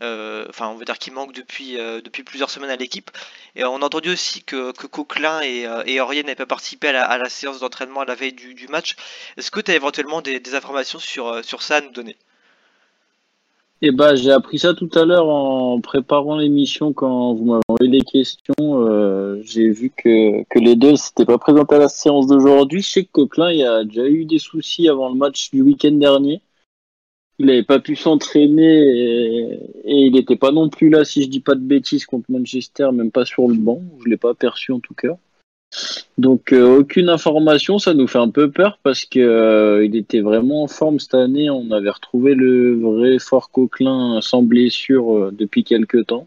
enfin 0.00 0.68
on 0.68 0.76
va 0.76 0.84
dire 0.84 0.98
qui 0.98 1.10
manque 1.10 1.34
depuis, 1.34 1.76
plusieurs 2.24 2.50
semaines 2.50 2.70
à 2.70 2.76
l'équipe. 2.76 3.10
Et 3.56 3.64
on 3.64 3.76
a 3.82 3.84
entendu 3.84 4.10
aussi 4.10 4.42
que, 4.42 4.72
que 4.72 4.86
Coquelin 4.86 5.42
et, 5.42 5.66
et 5.86 6.00
Aurier 6.00 6.22
n'avaient 6.22 6.36
pas 6.36 6.46
participé 6.46 6.88
à 6.88 7.18
la, 7.18 7.28
séance 7.28 7.60
d'entraînement 7.60 8.00
à 8.00 8.04
la 8.06 8.14
veille 8.14 8.32
du, 8.32 8.68
match. 8.68 8.96
Est-ce 9.36 9.50
que 9.50 9.60
tu 9.60 9.70
as 9.70 9.74
éventuellement 9.74 10.22
des, 10.22 10.54
informations 10.54 10.98
sur 10.98 11.62
ça 11.62 11.76
à 11.76 11.80
nous 11.82 11.90
donner? 11.90 12.16
Eh 13.82 13.92
ben, 13.92 14.14
j'ai 14.14 14.30
appris 14.30 14.58
ça 14.58 14.74
tout 14.74 14.90
à 14.94 15.06
l'heure 15.06 15.28
en 15.28 15.80
préparant 15.80 16.36
l'émission 16.36 16.92
quand 16.92 17.32
vous 17.34 17.46
m'avez 17.46 17.62
envoyé 17.68 17.90
des 17.90 18.04
questions. 18.04 18.52
Euh, 18.60 19.40
j'ai 19.42 19.70
vu 19.70 19.90
que, 19.90 20.44
que 20.50 20.58
les 20.58 20.76
deux 20.76 20.96
s'étaient 20.96 21.24
pas 21.24 21.38
présentés 21.38 21.76
à 21.76 21.78
la 21.78 21.88
séance 21.88 22.26
d'aujourd'hui. 22.26 22.82
Je 22.82 22.90
sais 22.90 23.04
que 23.04 23.10
Coquelin 23.12 23.52
il 23.52 23.64
a 23.64 23.84
déjà 23.84 24.06
eu 24.06 24.26
des 24.26 24.38
soucis 24.38 24.88
avant 24.88 25.08
le 25.08 25.14
match 25.14 25.50
du 25.50 25.62
week-end 25.62 25.92
dernier. 25.92 26.42
Il 27.38 27.46
n'avait 27.46 27.62
pas 27.62 27.78
pu 27.80 27.96
s'entraîner 27.96 28.80
et, 29.84 30.06
il 30.06 30.12
n'était 30.12 30.36
pas 30.36 30.52
non 30.52 30.68
plus 30.68 30.90
là, 30.90 31.06
si 31.06 31.22
je 31.22 31.28
dis 31.28 31.40
pas 31.40 31.54
de 31.54 31.60
bêtises, 31.60 32.04
contre 32.04 32.30
Manchester, 32.30 32.90
même 32.92 33.10
pas 33.10 33.24
sur 33.24 33.48
le 33.48 33.54
banc. 33.54 33.80
Je 34.04 34.10
l'ai 34.10 34.18
pas 34.18 34.30
aperçu 34.30 34.72
en 34.72 34.80
tout 34.80 34.94
cas. 34.94 35.16
Donc 36.18 36.52
euh, 36.52 36.78
aucune 36.78 37.08
information, 37.08 37.78
ça 37.78 37.94
nous 37.94 38.06
fait 38.06 38.18
un 38.18 38.28
peu 38.28 38.50
peur 38.50 38.78
parce 38.82 39.04
que 39.04 39.20
euh, 39.20 39.84
il 39.84 39.96
était 39.96 40.20
vraiment 40.20 40.64
en 40.64 40.66
forme 40.66 40.98
cette 40.98 41.14
année. 41.14 41.48
On 41.50 41.70
avait 41.70 41.90
retrouvé 41.90 42.34
le 42.34 42.74
vrai 42.74 43.18
fort 43.18 43.50
Coquelin 43.50 44.20
sans 44.20 44.42
blessure 44.42 45.16
euh, 45.16 45.30
depuis 45.32 45.64
quelques 45.64 46.06
temps. 46.06 46.26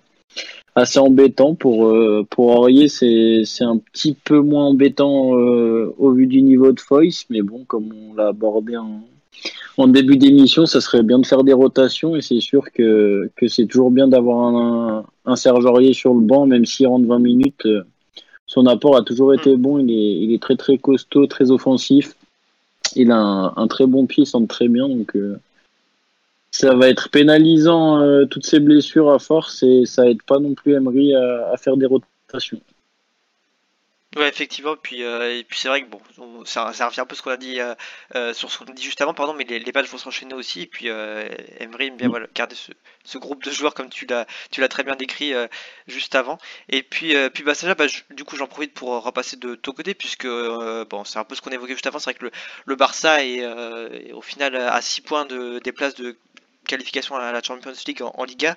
Assez 0.75 0.98
embêtant 0.98 1.54
pour 1.54 1.95
pour 2.31 2.48
Aurier, 2.48 2.88
c'est 2.88 3.44
un 3.62 3.78
petit 3.78 4.16
peu 4.16 4.40
moins 4.40 4.66
embêtant 4.66 5.29
au 5.29 6.12
vu 6.13 6.25
du 6.25 6.41
niveau 6.41 6.72
de 6.72 6.79
Foyce, 6.79 7.25
mais 7.29 7.44
bon, 7.44 7.63
comme 7.68 7.94
on 8.10 8.15
l'a 8.15 8.29
abordé 8.29 8.75
en, 8.75 9.01
en 9.77 9.88
début 9.88 10.18
d'émission, 10.18 10.65
ça 10.65 10.82
serait 10.82 11.03
bien 11.03 11.20
de 11.20 11.27
faire 11.27 11.44
des 11.44 11.53
rotations 11.53 12.15
et 12.15 12.22
c'est 12.22 12.39
sûr 12.39 12.72
que 12.72 13.29
c'est 13.46 13.68
toujours 13.68 13.91
bien 13.91 14.08
d'avoir 14.08 14.48
un, 14.48 15.06
un 15.25 15.36
Serge 15.36 15.63
Aurier 15.65 15.94
sur 15.94 16.15
le 16.15 16.22
banc, 16.22 16.48
même 16.48 16.65
s'il 16.65 16.88
rentre 16.88 17.06
20 17.06 17.20
minutes 17.20 17.68
son 18.53 18.67
apport 18.67 18.95
a 18.95 19.01
toujours 19.01 19.33
été 19.33 19.57
bon. 19.57 19.79
Il 19.79 19.89
est, 19.89 20.24
il 20.24 20.31
est 20.31 20.41
très 20.41 20.55
très 20.55 20.77
costaud, 20.77 21.25
très 21.25 21.50
offensif. 21.50 22.15
Il 22.95 23.12
a 23.12 23.51
un, 23.55 23.67
très 23.67 23.88
bon 23.88 24.05
pied, 24.05 24.24
il 24.24 24.27
sent 24.27 24.45
très 24.48 24.67
bien. 24.67 24.88
Donc 24.88 25.15
euh, 25.15 25.39
ça 26.51 26.75
va 26.75 26.88
être 26.88 27.10
pénalisant 27.10 28.00
euh, 28.00 28.25
toutes 28.25 28.45
ces 28.45 28.60
blessures 28.60 29.10
à 29.10 29.17
force 29.17 29.63
et 29.63 29.86
ça 29.88 30.07
aide 30.07 30.22
pas 30.22 30.38
non 30.38 30.53
plus 30.53 30.74
Emery 30.74 31.15
à 31.15 31.55
faire 31.57 31.77
des 31.77 31.88
rotations. 31.88 32.62
Ouais, 34.15 34.27
effectivement, 34.29 34.75
puis, 34.75 35.03
euh, 35.03 35.39
et 35.39 35.43
puis 35.43 35.60
c'est 35.60 35.67
vrai 35.67 35.84
que 35.84 35.88
bon, 35.88 36.46
ça, 36.46 36.72
ça, 36.74 36.88
revient 36.88 37.01
un 37.01 37.05
peu 37.05 37.15
ce 37.15 37.24
qu'on 37.24 37.32
a 37.32 37.38
dit 37.38 37.60
euh, 37.60 37.74
euh, 38.15 38.34
sur 38.34 38.51
ce 38.51 38.60
qu'on 38.60 38.65
a 38.65 38.72
dit 38.72 38.84
juste 38.84 39.01
avant, 39.01 39.15
pardon, 39.15 39.34
mais 39.34 39.43
les, 39.43 39.60
les 39.60 39.72
balles 39.72 39.86
vont 39.86 39.98
s'enchaîner 39.98 40.36
aussi, 40.36 40.62
et 40.62 40.67
puis 40.67 40.88
Emery 40.88 41.88
aime 41.88 41.98
bien 41.98 42.08
mm. 42.08 42.12
voilà, 42.12 42.27
garder 42.36 42.55
ce, 42.55 42.72
ce, 43.03 43.17
groupe 43.17 43.43
de 43.43 43.50
joueurs 43.50 43.74
comme 43.74 43.89
tu 43.89 44.05
l'as 44.05 44.27
tu 44.51 44.62
l'as 44.62 44.67
très 44.67 44.84
bien 44.84 44.96
décrit 44.96 45.34
juste 45.88 46.13
avant. 46.15 46.38
Et 46.70 46.84
puis, 46.84 47.15
puis 47.34 47.43
bah, 47.43 47.55
ça, 47.55 47.74
bah, 47.74 47.86
du 48.12 48.24
coup, 48.24 48.36
j'en 48.36 48.48
profite 48.48 48.74
pour 48.74 49.03
repasser 49.03 49.38
de 49.38 49.55
ton 49.55 49.72
côté, 49.72 49.96
puisque 49.96 50.27
bon, 50.27 51.03
c'est 51.05 51.17
un 51.17 51.24
peu 51.24 51.34
ce 51.36 51.41
qu'on 51.41 51.51
évoquait 51.51 51.74
juste 51.74 51.88
avant, 51.88 52.00
c'est 52.00 52.12
vrai 52.12 52.20
que 52.20 52.25
le, 52.25 52.32
le 52.65 52.75
Barça 52.75 53.24
est, 53.24 53.43
au 54.13 54.22
final 54.22 54.55
à 54.55 54.79
6 54.82 55.01
points 55.01 55.25
de, 55.25 55.60
des 55.60 55.72
places 55.72 55.96
de 55.96 56.17
qualification 56.67 57.15
à 57.15 57.32
la 57.32 57.41
Champions 57.41 57.74
League 57.88 58.01
en, 58.01 58.24
Liga. 58.24 58.55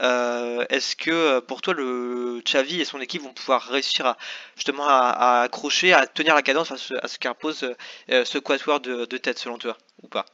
Euh, 0.00 0.64
est-ce 0.70 0.96
que 0.96 1.10
euh, 1.10 1.40
pour 1.40 1.62
toi 1.62 1.74
le 1.74 2.40
Xavi 2.44 2.80
et 2.80 2.84
son 2.84 3.00
équipe 3.00 3.22
vont 3.22 3.32
pouvoir 3.32 3.62
réussir 3.62 4.06
à 4.06 4.16
justement 4.56 4.84
à, 4.86 5.42
accrocher, 5.42 5.92
à 5.92 6.06
tenir 6.06 6.34
la 6.34 6.42
cadence 6.42 6.72
à 6.72 6.76
ce, 6.76 7.18
qu'impose 7.18 7.74
euh, 8.10 8.24
ce 8.24 8.38
quatuor 8.38 8.80
de, 8.80 9.04
tête 9.16 9.38
selon 9.38 9.58
toi 9.58 9.76
ou 10.02 10.08
pas? 10.08 10.26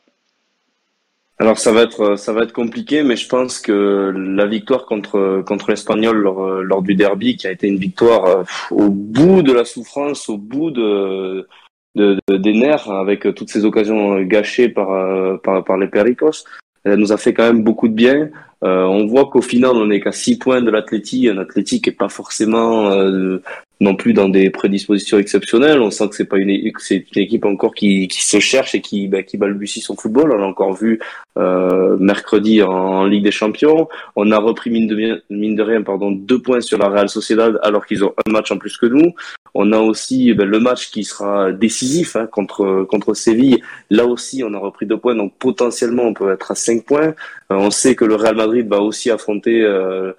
Alors 1.38 1.59
ça 1.59 1.73
va 1.73 1.83
être 1.83 2.17
ça 2.17 2.33
va 2.33 2.43
être 2.43 2.52
compliqué, 2.52 3.02
mais 3.02 3.17
je 3.17 3.26
pense 3.26 3.59
que 3.59 4.12
la 4.14 4.47
victoire 4.47 4.87
contre 4.87 5.43
contre 5.45 5.71
l'Espagnol 5.71 6.17
lors, 6.17 6.83
du 6.83 6.95
derby, 6.95 7.37
qui 7.37 7.47
a 7.47 7.50
été 7.50 7.67
une 7.67 7.79
victoire 7.79 8.45
au 8.71 8.91
bout 8.91 9.43
de 9.43 9.52
la 9.52 9.64
souffrance, 9.64 10.29
au 10.29 10.37
bout 10.37 10.71
de, 10.71 11.49
des 11.97 12.52
nerfs, 12.52 12.88
avec 12.91 13.23
toutes 13.35 13.49
ces 13.49 13.64
occasions 13.64 14.21
gâchées 14.21 14.69
par 14.69 15.41
par, 15.41 15.64
par 15.64 15.79
les 15.79 15.88
Pericos, 15.88 16.45
elle 16.85 16.99
nous 16.99 17.12
a 17.12 17.17
fait 17.17 17.33
quand 17.33 17.45
même 17.45 17.62
beaucoup 17.62 17.89
de 17.89 17.95
bien. 17.95 18.31
Euh, 18.65 18.85
on 18.85 19.07
voit 19.07 19.27
qu'au 19.27 19.43
final, 19.43 19.73
on 19.73 19.87
n'est 19.87 20.01
qu'à 20.01 20.12
6 20.12 20.39
points 20.39 20.62
de 20.62 20.71
l'Athletic, 20.71 21.27
un 21.27 21.39
Athletic 21.39 21.85
qui 21.85 21.91
n'est 21.91 21.97
pas 21.97 22.09
forcément 22.09 22.91
euh, 22.91 23.43
non 23.81 23.97
plus 23.97 24.12
dans 24.12 24.29
des 24.29 24.51
prédispositions 24.51 25.19
exceptionnelles. 25.19 25.81
On 25.81 25.91
sent 25.91 26.09
que 26.09 26.15
c'est 26.15 26.29
pas 26.29 26.39
une, 26.39 26.51
une 26.51 26.73
équipe 27.17 27.45
encore 27.45 27.75
qui, 27.75 28.07
qui 28.07 28.23
se 28.23 28.39
cherche 28.39 28.77
et 28.77 28.81
qui, 28.81 29.09
bah, 29.09 29.25
qui 29.25 29.37
balbutie 29.37 29.81
son 29.81 29.97
football. 29.97 30.33
On 30.33 30.37
l'a 30.37 30.47
encore 30.47 30.75
vu 30.75 31.01
euh, 31.39 31.97
mercredi 31.99 32.62
en, 32.62 33.05
Ligue 33.05 33.25
des 33.25 33.33
Champions. 33.33 33.89
On 34.15 34.31
a 34.31 34.39
repris 34.39 34.71
mine 34.71 34.87
de, 34.87 35.23
mine 35.29 35.57
de 35.57 35.62
rien, 35.62 35.83
pardon, 35.83 36.12
deux 36.12 36.41
points 36.41 36.61
sur 36.61 36.79
la 36.79 36.89
Real 36.89 37.09
Sociedad 37.09 37.59
alors 37.62 37.85
qu'ils 37.85 38.05
ont 38.05 38.15
un 38.27 38.31
match 38.31 38.53
en 38.53 38.59
plus 38.59 38.77
que 38.77 38.87
nous. 38.87 39.12
On 39.55 39.73
a 39.73 39.79
aussi 39.79 40.33
ben, 40.35 40.49
le 40.49 40.61
match 40.61 40.91
qui 40.91 41.05
sera 41.05 41.53
décisif 41.53 42.17
hein, 42.17 42.27
contre 42.27 42.85
contre 42.85 43.15
Séville. 43.15 43.63
Là 43.91 44.07
aussi, 44.07 44.43
on 44.45 44.55
a 44.55 44.59
repris 44.59 44.87
deux 44.87 44.97
points, 44.97 45.15
donc 45.15 45.35
potentiellement 45.39 46.05
on 46.05 46.15
peut 46.15 46.33
être 46.33 46.51
à 46.51 46.55
cinq 46.55 46.85
points. 46.85 47.15
Euh, 47.51 47.57
on 47.57 47.71
sait 47.71 47.95
que 47.95 48.05
le 48.05 48.15
Real 48.15 48.37
Madrid 48.37 48.67
va 48.69 48.81
aussi 48.81 49.11
affronter 49.11 49.63
euh, 49.63 50.13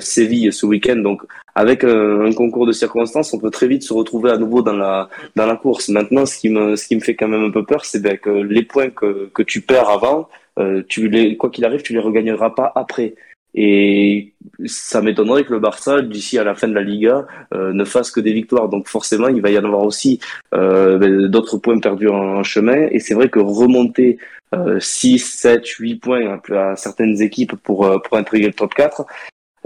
Séville 0.00 0.52
ce 0.52 0.66
week-end, 0.66 0.96
donc 0.96 1.22
avec 1.54 1.84
un, 1.84 2.32
concours 2.34 2.66
de 2.66 2.72
circonstances, 2.72 3.32
on 3.32 3.38
peut 3.38 3.50
très 3.50 3.66
vite 3.66 3.82
se 3.82 3.94
retrouver 3.94 4.30
à 4.30 4.36
nouveau 4.36 4.60
dans 4.60 4.76
la 4.76 5.08
dans 5.36 5.46
la 5.46 5.56
course. 5.56 5.88
Maintenant, 5.88 6.26
ce 6.26 6.38
qui 6.38 6.50
me 6.50 6.76
ce 6.76 6.86
qui 6.86 6.96
me 6.96 7.00
fait 7.00 7.14
quand 7.14 7.28
même 7.28 7.44
un 7.44 7.50
peu 7.50 7.64
peur, 7.64 7.84
c'est 7.84 8.02
ben, 8.02 8.18
que 8.18 8.30
les 8.30 8.62
points 8.62 8.90
que 8.90 9.30
que 9.32 9.42
tu 9.42 9.62
perds 9.62 9.88
avant, 9.88 10.28
euh, 10.58 10.82
tu 10.88 11.08
les 11.08 11.36
quoi 11.36 11.50
qu'il 11.50 11.64
arrive, 11.64 11.82
tu 11.82 11.94
les 11.94 11.98
regagneras 11.98 12.50
pas 12.50 12.72
après. 12.74 13.14
Et 13.56 14.34
ça 14.66 15.00
m'étonnerait 15.00 15.44
que 15.44 15.52
le 15.52 15.58
Barça, 15.58 16.02
d'ici 16.02 16.38
à 16.38 16.44
la 16.44 16.54
fin 16.54 16.68
de 16.68 16.74
la 16.74 16.82
Liga, 16.82 17.26
euh, 17.54 17.72
ne 17.72 17.84
fasse 17.84 18.10
que 18.10 18.20
des 18.20 18.32
victoires. 18.32 18.68
Donc 18.68 18.86
forcément, 18.86 19.28
il 19.28 19.40
va 19.40 19.50
y 19.50 19.58
en 19.58 19.64
avoir 19.64 19.82
aussi 19.82 20.20
euh, 20.54 20.98
ben, 20.98 21.26
d'autres 21.28 21.56
points 21.56 21.80
perdus 21.80 22.08
en, 22.08 22.42
chemin. 22.42 22.86
Et 22.90 23.00
c'est 23.00 23.14
vrai 23.14 23.30
que 23.30 23.38
remonter 23.38 24.18
euh, 24.54 24.78
6, 24.78 25.18
7, 25.18 25.66
8 25.66 25.96
points 25.96 26.40
à, 26.50 26.76
certaines 26.76 27.20
équipes 27.22 27.56
pour, 27.56 27.86
euh, 27.86 27.98
pour 27.98 28.18
intégrer 28.18 28.48
le 28.48 28.52
top 28.52 28.74
4, 28.74 29.06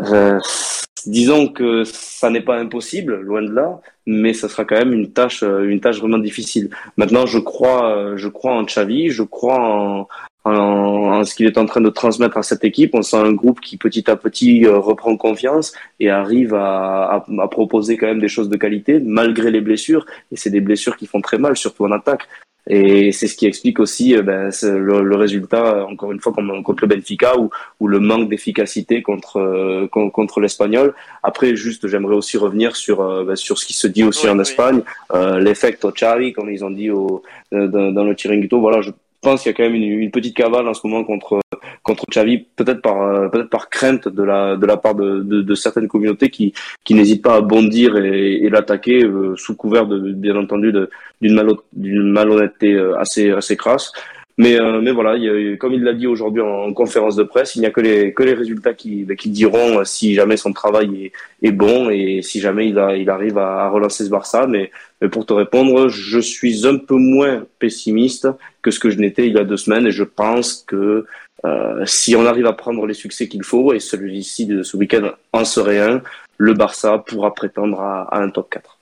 euh, 0.00 0.38
disons 1.04 1.48
que 1.48 1.82
ça 1.84 2.30
n'est 2.30 2.40
pas 2.40 2.56
impossible, 2.56 3.20
loin 3.20 3.42
de 3.42 3.52
là, 3.52 3.80
mais 4.06 4.34
ça 4.34 4.48
sera 4.48 4.64
quand 4.64 4.78
même 4.78 4.92
une 4.92 5.12
tâche, 5.12 5.42
une 5.42 5.80
tâche 5.80 5.98
vraiment 5.98 6.18
difficile. 6.18 6.70
Maintenant, 6.96 7.26
je 7.26 7.38
crois, 7.38 8.16
je 8.16 8.28
crois 8.28 8.52
en 8.52 8.64
Xavi, 8.64 9.10
je 9.10 9.22
crois 9.22 9.58
en, 9.60 10.08
en, 10.44 11.24
ce 11.24 11.34
qu'il 11.34 11.46
est 11.46 11.58
en 11.58 11.66
train 11.66 11.80
de 11.80 11.90
transmettre 11.90 12.36
à 12.36 12.42
cette 12.42 12.64
équipe. 12.64 12.94
On 12.94 13.02
sent 13.02 13.16
un 13.16 13.32
groupe 13.32 13.60
qui 13.60 13.76
petit 13.76 14.10
à 14.10 14.16
petit 14.16 14.64
euh, 14.64 14.78
reprend 14.78 15.16
confiance 15.16 15.72
et 15.98 16.10
arrive 16.10 16.54
à, 16.54 17.24
à, 17.38 17.48
proposer 17.48 17.96
quand 17.96 18.06
même 18.06 18.20
des 18.20 18.28
choses 18.28 18.48
de 18.48 18.56
qualité 18.56 19.00
malgré 19.00 19.50
les 19.50 19.60
blessures. 19.60 20.06
Et 20.32 20.36
c'est 20.36 20.50
des 20.50 20.60
blessures 20.60 20.96
qui 20.96 21.06
font 21.06 21.20
très 21.20 21.38
mal, 21.38 21.56
surtout 21.56 21.84
en 21.84 21.92
attaque. 21.92 22.26
Et 22.68 23.10
c'est 23.10 23.26
ce 23.26 23.36
qui 23.36 23.46
explique 23.46 23.80
aussi 23.80 24.14
euh, 24.14 24.22
ben, 24.22 24.50
le, 24.62 25.02
le, 25.02 25.16
résultat, 25.16 25.86
encore 25.86 26.12
une 26.12 26.20
fois, 26.20 26.32
contre 26.32 26.84
le 26.84 26.88
Benfica 26.88 27.38
ou, 27.38 27.50
ou 27.80 27.88
le 27.88 28.00
manque 28.00 28.28
d'efficacité 28.28 29.02
contre, 29.02 29.38
euh, 29.38 29.88
contre 29.88 30.40
l'Espagnol. 30.40 30.94
Après, 31.22 31.56
juste, 31.56 31.88
j'aimerais 31.88 32.14
aussi 32.14 32.36
revenir 32.36 32.76
sur, 32.76 33.24
ben, 33.24 33.34
sur 33.34 33.58
ce 33.58 33.64
qui 33.64 33.72
se 33.72 33.86
dit 33.86 34.04
aussi 34.04 34.28
en 34.28 34.38
Espagne, 34.38 34.82
euh, 35.12 35.40
l'effect 35.40 35.84
Xavi, 35.86 36.32
comme 36.32 36.50
ils 36.50 36.64
ont 36.64 36.70
dit 36.70 36.90
au, 36.90 37.22
dans, 37.50 37.92
dans 37.92 38.04
le 38.04 38.14
Chiringuito. 38.14 38.60
Voilà, 38.60 38.82
je 38.82 38.90
pense 39.20 39.42
qu'il 39.42 39.50
y 39.50 39.54
a 39.54 39.56
quand 39.56 39.64
même 39.64 39.74
une, 39.74 40.10
petite 40.10 40.36
cavale 40.36 40.66
en 40.66 40.74
ce 40.74 40.86
moment 40.86 41.04
contre 41.04 41.40
contre 41.82 42.04
Xavi, 42.10 42.46
peut-être 42.56 42.82
par 42.82 43.02
euh, 43.02 43.28
peut-être 43.28 43.50
par 43.50 43.68
crainte 43.70 44.08
de 44.08 44.22
la 44.22 44.56
de 44.56 44.66
la 44.66 44.76
part 44.76 44.94
de, 44.94 45.20
de, 45.20 45.42
de 45.42 45.54
certaines 45.54 45.88
communautés 45.88 46.30
qui 46.30 46.52
qui 46.84 46.94
n'hésitent 46.94 47.22
pas 47.22 47.36
à 47.36 47.40
bondir 47.40 47.96
et, 47.96 48.44
et 48.44 48.50
l'attaquer 48.50 49.04
euh, 49.04 49.34
sous 49.36 49.56
couvert 49.56 49.86
de 49.86 49.98
bien 50.12 50.36
entendu 50.36 50.72
d'une 51.20 52.12
malhonnêteté 52.12 52.74
euh, 52.74 52.98
assez 52.98 53.30
assez 53.30 53.56
crasse. 53.56 53.92
Mais, 54.40 54.58
euh, 54.58 54.80
mais 54.80 54.90
voilà, 54.90 55.16
il 55.16 55.58
comme 55.58 55.74
il 55.74 55.82
l'a 55.82 55.92
dit 55.92 56.06
aujourd'hui 56.06 56.40
en, 56.40 56.72
conférence 56.72 57.14
de 57.14 57.24
presse, 57.24 57.56
il 57.56 57.60
n'y 57.60 57.66
a 57.66 57.70
que 57.70 57.82
les, 57.82 58.14
que 58.14 58.22
les 58.22 58.32
résultats 58.32 58.72
qui, 58.72 59.06
qui 59.18 59.28
diront 59.28 59.84
si 59.84 60.14
jamais 60.14 60.38
son 60.38 60.54
travail 60.54 61.12
est, 61.42 61.46
est 61.46 61.52
bon 61.52 61.90
et 61.90 62.22
si 62.22 62.40
jamais 62.40 62.66
il, 62.70 62.78
a, 62.78 62.96
il 62.96 63.10
arrive 63.10 63.36
à, 63.36 63.68
relancer 63.68 64.02
ce 64.06 64.08
Barça. 64.08 64.46
Mais, 64.46 64.70
mais, 65.02 65.10
pour 65.10 65.26
te 65.26 65.34
répondre, 65.34 65.88
je 65.88 66.18
suis 66.20 66.66
un 66.66 66.78
peu 66.78 66.94
moins 66.96 67.44
pessimiste 67.58 68.28
que 68.62 68.70
ce 68.70 68.80
que 68.80 68.88
je 68.88 68.98
n'étais 68.98 69.26
il 69.26 69.34
y 69.34 69.38
a 69.38 69.44
deux 69.44 69.58
semaines 69.58 69.86
et 69.86 69.90
je 69.90 70.04
pense 70.04 70.64
que 70.66 71.04
euh, 71.44 71.84
si 71.84 72.16
on 72.16 72.24
arrive 72.24 72.46
à 72.46 72.54
prendre 72.54 72.86
les 72.86 72.94
succès 72.94 73.28
qu'il 73.28 73.44
faut, 73.44 73.74
et 73.74 73.80
celui-ci 73.80 74.46
de 74.46 74.62
ce 74.62 74.74
week-end 74.78 75.10
en 75.34 75.44
serait 75.44 75.80
un, 75.80 76.02
le 76.38 76.54
Barça 76.54 76.96
pourra 76.96 77.34
prétendre 77.34 77.78
à, 77.82 78.04
à 78.04 78.22
un 78.22 78.30
top 78.30 78.48
4. 78.48 78.79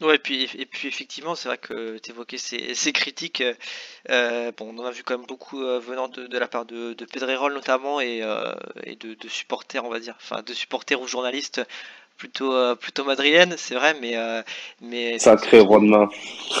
Ouais, 0.00 0.16
et 0.16 0.18
puis, 0.18 0.48
et 0.58 0.66
puis 0.66 0.88
effectivement, 0.88 1.34
c'est 1.36 1.48
vrai 1.48 1.58
que 1.58 1.98
tu 1.98 2.10
évoquais 2.10 2.36
ces, 2.36 2.74
ces 2.74 2.92
critiques. 2.92 3.44
Euh, 4.10 4.50
bon, 4.56 4.74
on 4.74 4.78
en 4.82 4.86
a 4.86 4.90
vu 4.90 5.04
quand 5.04 5.16
même 5.16 5.26
beaucoup 5.26 5.62
euh, 5.62 5.78
venant 5.78 6.08
de, 6.08 6.26
de, 6.26 6.38
la 6.38 6.48
part 6.48 6.66
de, 6.66 6.94
de 6.94 7.04
Pedrerol 7.04 7.54
notamment 7.54 8.00
et, 8.00 8.20
euh, 8.22 8.52
et 8.82 8.96
de, 8.96 9.14
de, 9.14 9.28
supporters, 9.28 9.84
on 9.84 9.90
va 9.90 10.00
dire, 10.00 10.16
enfin 10.16 10.42
de 10.42 10.52
supporters 10.52 11.00
ou 11.00 11.06
journalistes 11.06 11.62
plutôt 12.16 12.76
plutôt 12.76 13.04
madrilènes, 13.04 13.56
c'est 13.56 13.74
vrai, 13.74 13.96
mais 14.00 14.16
mais 14.80 15.18
sacré 15.18 15.60
roi 15.60 15.80
de 15.80 15.86
main. 15.86 16.08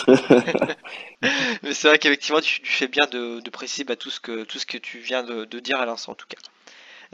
mais 1.62 1.74
c'est 1.74 1.88
vrai 1.88 1.98
qu'effectivement, 1.98 2.40
tu, 2.40 2.60
tu, 2.60 2.72
fais 2.72 2.88
bien 2.88 3.06
de, 3.06 3.40
de 3.40 3.50
préciser 3.50 3.84
bah, 3.84 3.96
tout 3.96 4.10
ce 4.10 4.20
que 4.20 4.44
tout 4.44 4.58
ce 4.58 4.66
que 4.66 4.78
tu 4.78 4.98
viens 4.98 5.22
de, 5.22 5.44
de 5.44 5.60
dire 5.60 5.78
à 5.78 5.86
l'instant 5.86 6.12
en 6.12 6.16
tout 6.16 6.26
cas. 6.28 6.38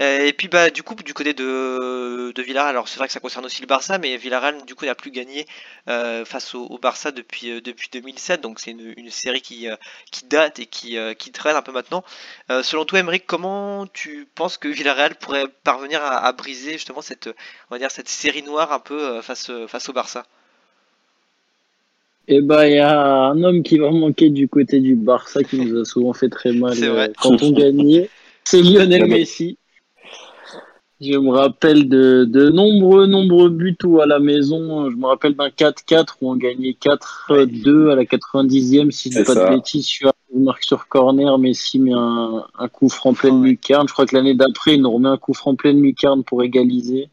Euh, 0.01 0.27
et 0.27 0.33
puis 0.33 0.49
bah 0.49 0.71
du 0.71 0.83
coup 0.83 0.95
du 0.95 1.15
côté 1.15 1.35
de, 1.35 2.33
de 2.33 2.43
Villarreal, 2.43 2.71
alors 2.71 2.89
c'est 2.89 2.99
vrai 2.99 3.07
que 3.07 3.13
ça 3.13 3.21
concerne 3.21 3.45
aussi 3.45 3.61
le 3.61 3.67
Barça, 3.67 3.99
mais 3.99 4.17
Villarreal 4.17 4.65
du 4.65 4.75
coup 4.75 4.85
n'a 4.85 4.95
plus 4.95 5.11
gagné 5.11 5.47
euh, 5.89 6.25
face 6.25 6.55
au, 6.55 6.79
Barça 6.79 7.13
depuis 7.13 7.51
euh, 7.51 7.61
depuis 7.61 7.89
2007, 7.93 8.41
donc 8.41 8.61
c'est 8.61 8.71
une, 8.71 9.11
série 9.11 9.43
qui, 9.43 9.67
qui 10.11 10.25
date 10.27 10.61
et 10.61 10.67
qui, 10.67 10.97
qui 11.19 11.33
traîne 11.33 11.57
un 11.57 11.63
peu 11.63 11.73
maintenant. 11.73 12.05
selon 12.63 12.85
toi, 12.85 13.01
Emeric, 13.01 13.25
comment 13.27 13.87
tu 13.87 14.27
penses 14.35 14.57
que 14.57 14.69
Villarreal 14.69 15.17
pourrait 15.17 15.47
parvenir 15.65 16.01
à, 16.03 16.33
briser 16.33 16.73
justement 16.73 17.03
cette 17.03 17.29
on 17.71 17.75
va 17.75 17.79
dire 17.79 17.91
cette 17.91 18.09
série 18.09 18.43
noire 18.43 18.73
un 18.73 18.79
peu 18.79 19.21
face 19.21 19.51
face 19.67 19.89
au 19.89 19.93
Barça? 19.93 20.25
Eh 22.29 22.41
ben, 22.41 22.65
il 22.65 22.75
y 22.75 22.79
a 22.79 22.97
un 22.97 23.43
homme 23.43 23.65
qui 23.65 23.79
va 23.79 23.91
manquer 23.91 24.31
du 24.31 24.47
côté 24.47 24.79
du 24.79 24.95
Barça 24.95 25.43
qui 25.43 25.59
nous 25.59 25.81
a 25.81 25.85
souvent 25.85 26.13
fait 26.13 26.29
très 26.29 26.53
mal 26.53 27.13
quand 27.21 27.43
on 27.43 27.51
gagnait. 27.51 28.09
C'est 28.45 28.63
Lionel 28.63 29.07
Messi. 29.07 29.59
Je 31.01 31.17
me 31.17 31.31
rappelle 31.31 31.89
de, 31.89 32.25
de 32.25 32.51
nombreux, 32.51 33.07
nombreux 33.07 33.49
buts 33.49 33.77
à 34.03 34.07
la 34.07 34.19
maison. 34.19 34.91
Je 34.91 34.97
me 34.97 35.07
rappelle 35.07 35.35
d'un 35.35 35.49
4-4 35.49 36.17
où 36.21 36.31
on 36.31 36.37
gagnait 36.37 36.77
4-2 36.79 37.91
à 37.91 37.95
la 37.95 38.05
90e, 38.05 38.91
si 38.91 39.11
je 39.11 39.19
dis 39.19 39.25
pas 39.25 39.35
de 39.35 39.55
bêtises. 39.55 39.87
Sur 39.87 40.13
marque 40.35 40.65
sur 40.65 40.89
corner, 40.89 41.39
Messi 41.39 41.79
met 41.79 41.93
un, 41.93 42.45
un 42.59 42.69
coup 42.69 42.89
franc 42.89 43.15
pleine 43.15 43.43
lucarne. 43.43 43.89
Je 43.89 43.93
crois 43.93 44.07
que 44.07 44.15
l'année 44.15 44.35
d'après, 44.35 44.75
il 44.75 44.83
nous 44.83 44.91
remet 44.91 45.09
un 45.09 45.17
coup 45.17 45.35
franc 45.35 45.55
pleine 45.55 45.81
lucarne 45.81 46.25
pour 46.25 46.43
égaliser. 46.43 47.09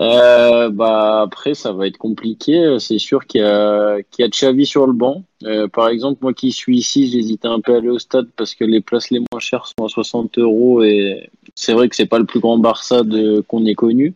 Euh, 0.00 0.68
bah 0.68 1.22
après 1.22 1.54
ça 1.54 1.72
va 1.72 1.88
être 1.88 1.98
compliqué. 1.98 2.76
C'est 2.78 2.98
sûr 2.98 3.26
qu'il 3.26 3.40
y 3.40 3.44
a 3.44 3.96
qu'il 4.10 4.24
y 4.24 4.26
a 4.26 4.28
Xavi 4.28 4.64
sur 4.64 4.86
le 4.86 4.92
banc. 4.92 5.24
Euh, 5.44 5.66
par 5.66 5.88
exemple 5.88 6.18
moi 6.22 6.32
qui 6.32 6.52
suis 6.52 6.78
ici, 6.78 7.08
j'hésitais 7.08 7.48
un 7.48 7.60
peu 7.60 7.74
à 7.74 7.78
aller 7.78 7.88
au 7.88 7.98
stade 7.98 8.28
parce 8.36 8.54
que 8.54 8.64
les 8.64 8.80
places 8.80 9.10
les 9.10 9.18
moins 9.18 9.40
chères 9.40 9.66
sont 9.66 9.84
à 9.84 9.88
60 9.88 10.38
euros 10.38 10.84
et 10.84 11.28
c'est 11.58 11.72
vrai 11.72 11.88
que 11.88 11.96
c'est 11.96 12.06
pas 12.06 12.18
le 12.18 12.24
plus 12.24 12.40
grand 12.40 12.58
Barça 12.58 13.02
de 13.02 13.40
qu'on 13.40 13.66
ait 13.66 13.74
connu. 13.74 14.14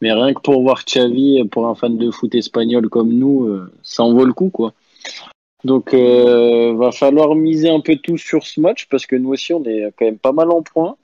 Mais 0.00 0.12
rien 0.12 0.34
que 0.34 0.40
pour 0.40 0.62
voir 0.62 0.84
Xavi, 0.84 1.42
pour 1.48 1.66
un 1.66 1.74
fan 1.74 1.96
de 1.96 2.10
foot 2.10 2.34
espagnol 2.34 2.88
comme 2.88 3.12
nous, 3.12 3.46
euh, 3.46 3.72
ça 3.82 4.02
en 4.02 4.12
vaut 4.12 4.26
le 4.26 4.34
coup 4.34 4.50
quoi. 4.50 4.74
Donc 5.64 5.94
euh, 5.94 6.74
va 6.74 6.92
falloir 6.92 7.34
miser 7.34 7.70
un 7.70 7.80
peu 7.80 7.96
tout 7.96 8.18
sur 8.18 8.44
ce 8.44 8.60
match 8.60 8.88
parce 8.90 9.06
que 9.06 9.16
nous 9.16 9.30
aussi 9.30 9.54
on 9.54 9.64
est 9.64 9.92
quand 9.96 10.04
même 10.04 10.18
pas 10.18 10.32
mal 10.32 10.50
en 10.50 10.62
points. 10.62 10.96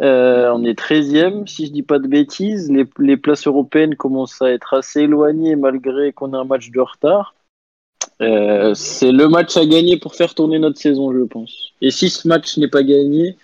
Euh, 0.00 0.50
on 0.54 0.64
est 0.64 0.78
13e, 0.78 1.46
si 1.46 1.66
je 1.66 1.72
dis 1.72 1.82
pas 1.82 1.98
de 1.98 2.06
bêtises. 2.06 2.70
Les, 2.70 3.16
places 3.16 3.46
européennes 3.46 3.96
commencent 3.96 4.40
à 4.40 4.50
être 4.50 4.74
assez 4.74 5.00
éloignées 5.00 5.56
malgré 5.56 6.12
qu'on 6.12 6.32
a 6.32 6.38
un 6.38 6.44
match 6.44 6.70
de 6.70 6.80
retard. 6.80 7.34
Euh, 8.22 8.72
c'est 8.74 9.12
le 9.12 9.28
match 9.28 9.56
à 9.56 9.66
gagner 9.66 9.98
pour 9.98 10.14
faire 10.14 10.34
tourner 10.34 10.58
notre 10.58 10.78
saison, 10.78 11.12
je 11.12 11.24
pense. 11.24 11.72
Et 11.82 11.90
si 11.90 12.08
ce 12.08 12.28
match 12.28 12.56
n'est 12.56 12.68
pas 12.68 12.82
gagné, 12.82 13.36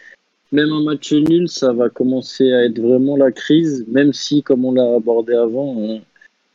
même 0.53 0.73
un 0.73 0.83
match 0.83 1.13
nul, 1.13 1.49
ça 1.49 1.73
va 1.73 1.89
commencer 1.89 2.53
à 2.53 2.65
être 2.65 2.79
vraiment 2.79 3.17
la 3.17 3.33
crise, 3.33 3.85
même 3.89 4.13
si, 4.13 4.43
comme 4.43 4.65
on 4.65 4.73
l'a 4.73 4.95
abordé 4.95 5.35
avant, 5.35 5.75
on, 5.77 6.01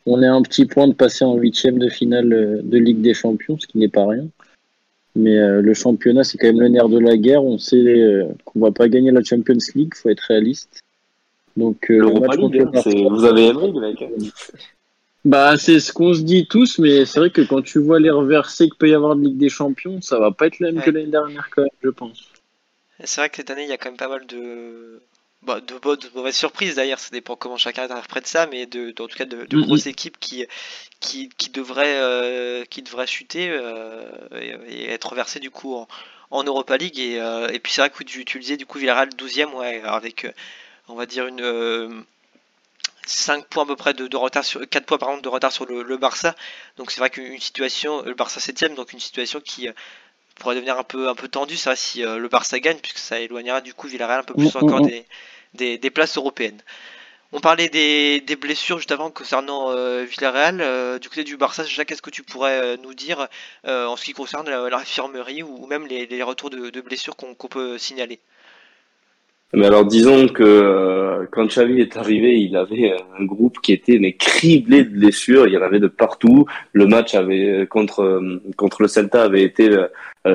on 0.05 0.21
est 0.21 0.27
un 0.27 0.41
petit 0.41 0.65
point 0.65 0.87
de 0.87 0.93
passer 0.93 1.25
en 1.25 1.35
huitième 1.35 1.77
de 1.77 1.89
finale 1.89 2.61
de 2.63 2.77
Ligue 2.77 3.01
des 3.01 3.13
Champions, 3.13 3.57
ce 3.59 3.67
qui 3.67 3.77
n'est 3.77 3.87
pas 3.87 4.07
rien. 4.07 4.27
Mais 5.15 5.37
euh, 5.37 5.61
le 5.61 5.73
championnat, 5.73 6.23
c'est 6.23 6.37
quand 6.37 6.47
même 6.47 6.61
le 6.61 6.69
nerf 6.69 6.89
de 6.89 6.99
la 6.99 7.17
guerre. 7.17 7.43
On 7.43 7.57
sait 7.57 7.75
euh, 7.75 8.27
qu'on 8.45 8.59
va 8.59 8.71
pas 8.71 8.87
gagner 8.87 9.11
la 9.11 9.23
Champions 9.23 9.57
League, 9.75 9.93
faut 9.93 10.09
être 10.09 10.21
réaliste. 10.21 10.79
Donc, 11.57 11.91
euh, 11.91 11.99
League, 12.37 13.09
vous 13.09 13.25
avez 13.25 13.47
aimé, 13.47 13.73
mec. 13.79 14.03
Bah, 15.23 15.57
c'est 15.57 15.79
ce 15.79 15.91
qu'on 15.93 16.13
se 16.13 16.21
dit 16.21 16.47
tous, 16.47 16.79
mais 16.79 17.05
c'est 17.05 17.19
vrai 17.19 17.29
que 17.29 17.41
quand 17.41 17.61
tu 17.61 17.79
vois 17.79 17.99
les 17.99 18.09
reversés 18.09 18.69
qu'il 18.69 18.77
peut 18.77 18.89
y 18.89 18.93
avoir 18.93 19.15
de 19.15 19.21
Ligue 19.21 19.37
des 19.37 19.49
Champions, 19.49 20.01
ça 20.01 20.17
va 20.17 20.31
pas 20.31 20.47
être 20.47 20.59
le 20.59 20.71
même 20.71 20.81
que 20.81 20.89
l'année 20.89 21.11
dernière, 21.11 21.49
quand 21.53 21.61
même, 21.61 21.69
je 21.83 21.89
pense. 21.89 22.30
C'est 23.05 23.21
vrai 23.21 23.29
que 23.29 23.37
cette 23.37 23.49
année, 23.49 23.63
il 23.63 23.69
y 23.69 23.73
a 23.73 23.77
quand 23.77 23.89
même 23.89 23.97
pas 23.97 24.07
mal 24.07 24.25
de, 24.25 25.01
bah, 25.43 25.59
de, 25.59 25.77
bonnes, 25.79 25.97
de 25.97 26.09
mauvaises 26.13 26.35
surprises 26.35 26.75
d'ailleurs, 26.75 26.99
ça 26.99 27.09
dépend 27.11 27.35
comment 27.35 27.57
chacun 27.57 27.83
interprète 27.83 28.27
ça, 28.27 28.45
mais 28.45 28.67
de, 28.67 28.93
en 28.99 29.07
tout 29.07 29.17
cas 29.17 29.25
de, 29.25 29.45
de 29.45 29.57
mm-hmm. 29.57 29.65
grosses 29.65 29.87
équipes 29.87 30.19
qui, 30.19 30.45
qui, 30.99 31.29
qui 31.29 31.49
devraient, 31.49 31.99
euh, 31.99 32.63
qui 32.65 32.83
devraient 32.83 33.07
chuter 33.07 33.49
euh, 33.49 34.11
et, 34.67 34.91
être 34.91 35.15
versées 35.15 35.39
du 35.39 35.49
coup 35.49 35.75
en, 35.75 35.87
en 36.29 36.43
Europa 36.43 36.77
League. 36.77 36.99
Et, 36.99 37.19
euh, 37.19 37.47
et 37.47 37.59
puis 37.59 37.73
c'est 37.73 37.81
vrai 37.81 37.89
que 37.89 38.03
tu, 38.03 38.23
tu 38.23 38.37
le 38.37 38.43
disais, 38.43 38.57
du 38.57 38.67
coup 38.67 38.77
Villarreal 38.77 39.09
12ème, 39.09 39.53
ouais, 39.55 39.81
avec 39.83 40.27
on 40.87 40.95
va 40.95 41.07
dire 41.07 41.25
une 41.25 42.05
5 43.07 43.47
points 43.47 43.63
à 43.63 43.65
peu 43.65 43.75
près 43.75 43.93
de, 43.95 44.15
retard 44.15 44.45
sur 44.45 44.67
4 44.67 44.85
points 44.85 44.99
par 44.99 45.21
de 45.21 45.29
retard 45.29 45.51
sur 45.51 45.65
le, 45.65 45.97
Barça. 45.97 46.35
Donc 46.77 46.91
c'est 46.91 46.99
vrai 46.99 47.09
qu'une 47.09 47.39
situation, 47.39 48.03
le 48.03 48.13
Barça 48.13 48.39
7ème, 48.39 48.75
donc 48.75 48.93
une 48.93 48.99
situation 48.99 49.41
qui 49.41 49.67
pourrait 50.35 50.55
devenir 50.55 50.77
un 50.77 50.83
peu 50.83 51.07
un 51.09 51.15
peu 51.15 51.27
tendue, 51.27 51.57
ça 51.57 51.75
si 51.75 52.01
le 52.01 52.27
Barça 52.27 52.59
gagne, 52.59 52.77
puisque 52.77 52.97
ça 52.97 53.19
éloignera 53.19 53.61
du 53.61 53.73
coup 53.73 53.87
Villarreal 53.87 54.21
un 54.21 54.23
peu 54.23 54.33
plus 54.33 54.53
mm, 54.53 54.59
mm, 54.59 54.63
encore 54.63 54.81
mm. 54.81 54.91
des, 55.53 55.77
des, 55.77 55.89
places 55.89 56.17
européennes. 56.17 56.61
On 57.33 57.39
parlait 57.39 57.69
des, 57.69 58.35
blessures 58.35 58.77
juste 58.77 58.91
avant 58.91 59.09
concernant 59.09 59.71
euh, 59.71 60.03
Villarreal. 60.03 60.59
Euh, 60.59 60.99
du 60.99 61.07
côté 61.07 61.23
du 61.23 61.37
Barça, 61.37 61.63
déjà, 61.63 61.85
qu'est-ce 61.85 62.01
que 62.01 62.09
tu 62.09 62.23
pourrais 62.23 62.59
euh, 62.59 62.77
nous 62.83 62.93
dire 62.93 63.27
en 63.65 63.95
ce 63.95 64.03
qui 64.03 64.13
concerne 64.13 64.49
l'infirmerie 64.49 65.43
ou, 65.43 65.65
même 65.65 65.87
les, 65.87 66.23
retours 66.23 66.49
de, 66.49 66.81
blessures 66.81 67.15
qu'on 67.15 67.47
peut 67.47 67.77
signaler? 67.77 68.19
Mais 69.53 69.65
alors 69.65 69.83
disons 69.83 70.29
que 70.29 71.27
quand 71.33 71.45
Xavi 71.45 71.81
est 71.81 71.97
arrivé, 71.97 72.39
il 72.39 72.55
avait 72.55 72.95
un 73.19 73.25
groupe 73.25 73.59
qui 73.61 73.73
était 73.73 73.97
mais 73.99 74.13
criblé 74.13 74.85
de 74.85 74.89
blessures. 74.89 75.45
Il 75.45 75.53
y 75.53 75.57
en 75.57 75.61
avait 75.61 75.81
de 75.81 75.87
partout. 75.87 76.45
Le 76.71 76.87
match 76.87 77.15
avait 77.15 77.67
contre 77.69 78.21
contre 78.55 78.81
le 78.81 78.87
Celta 78.87 79.23
avait 79.23 79.43
été 79.43 79.69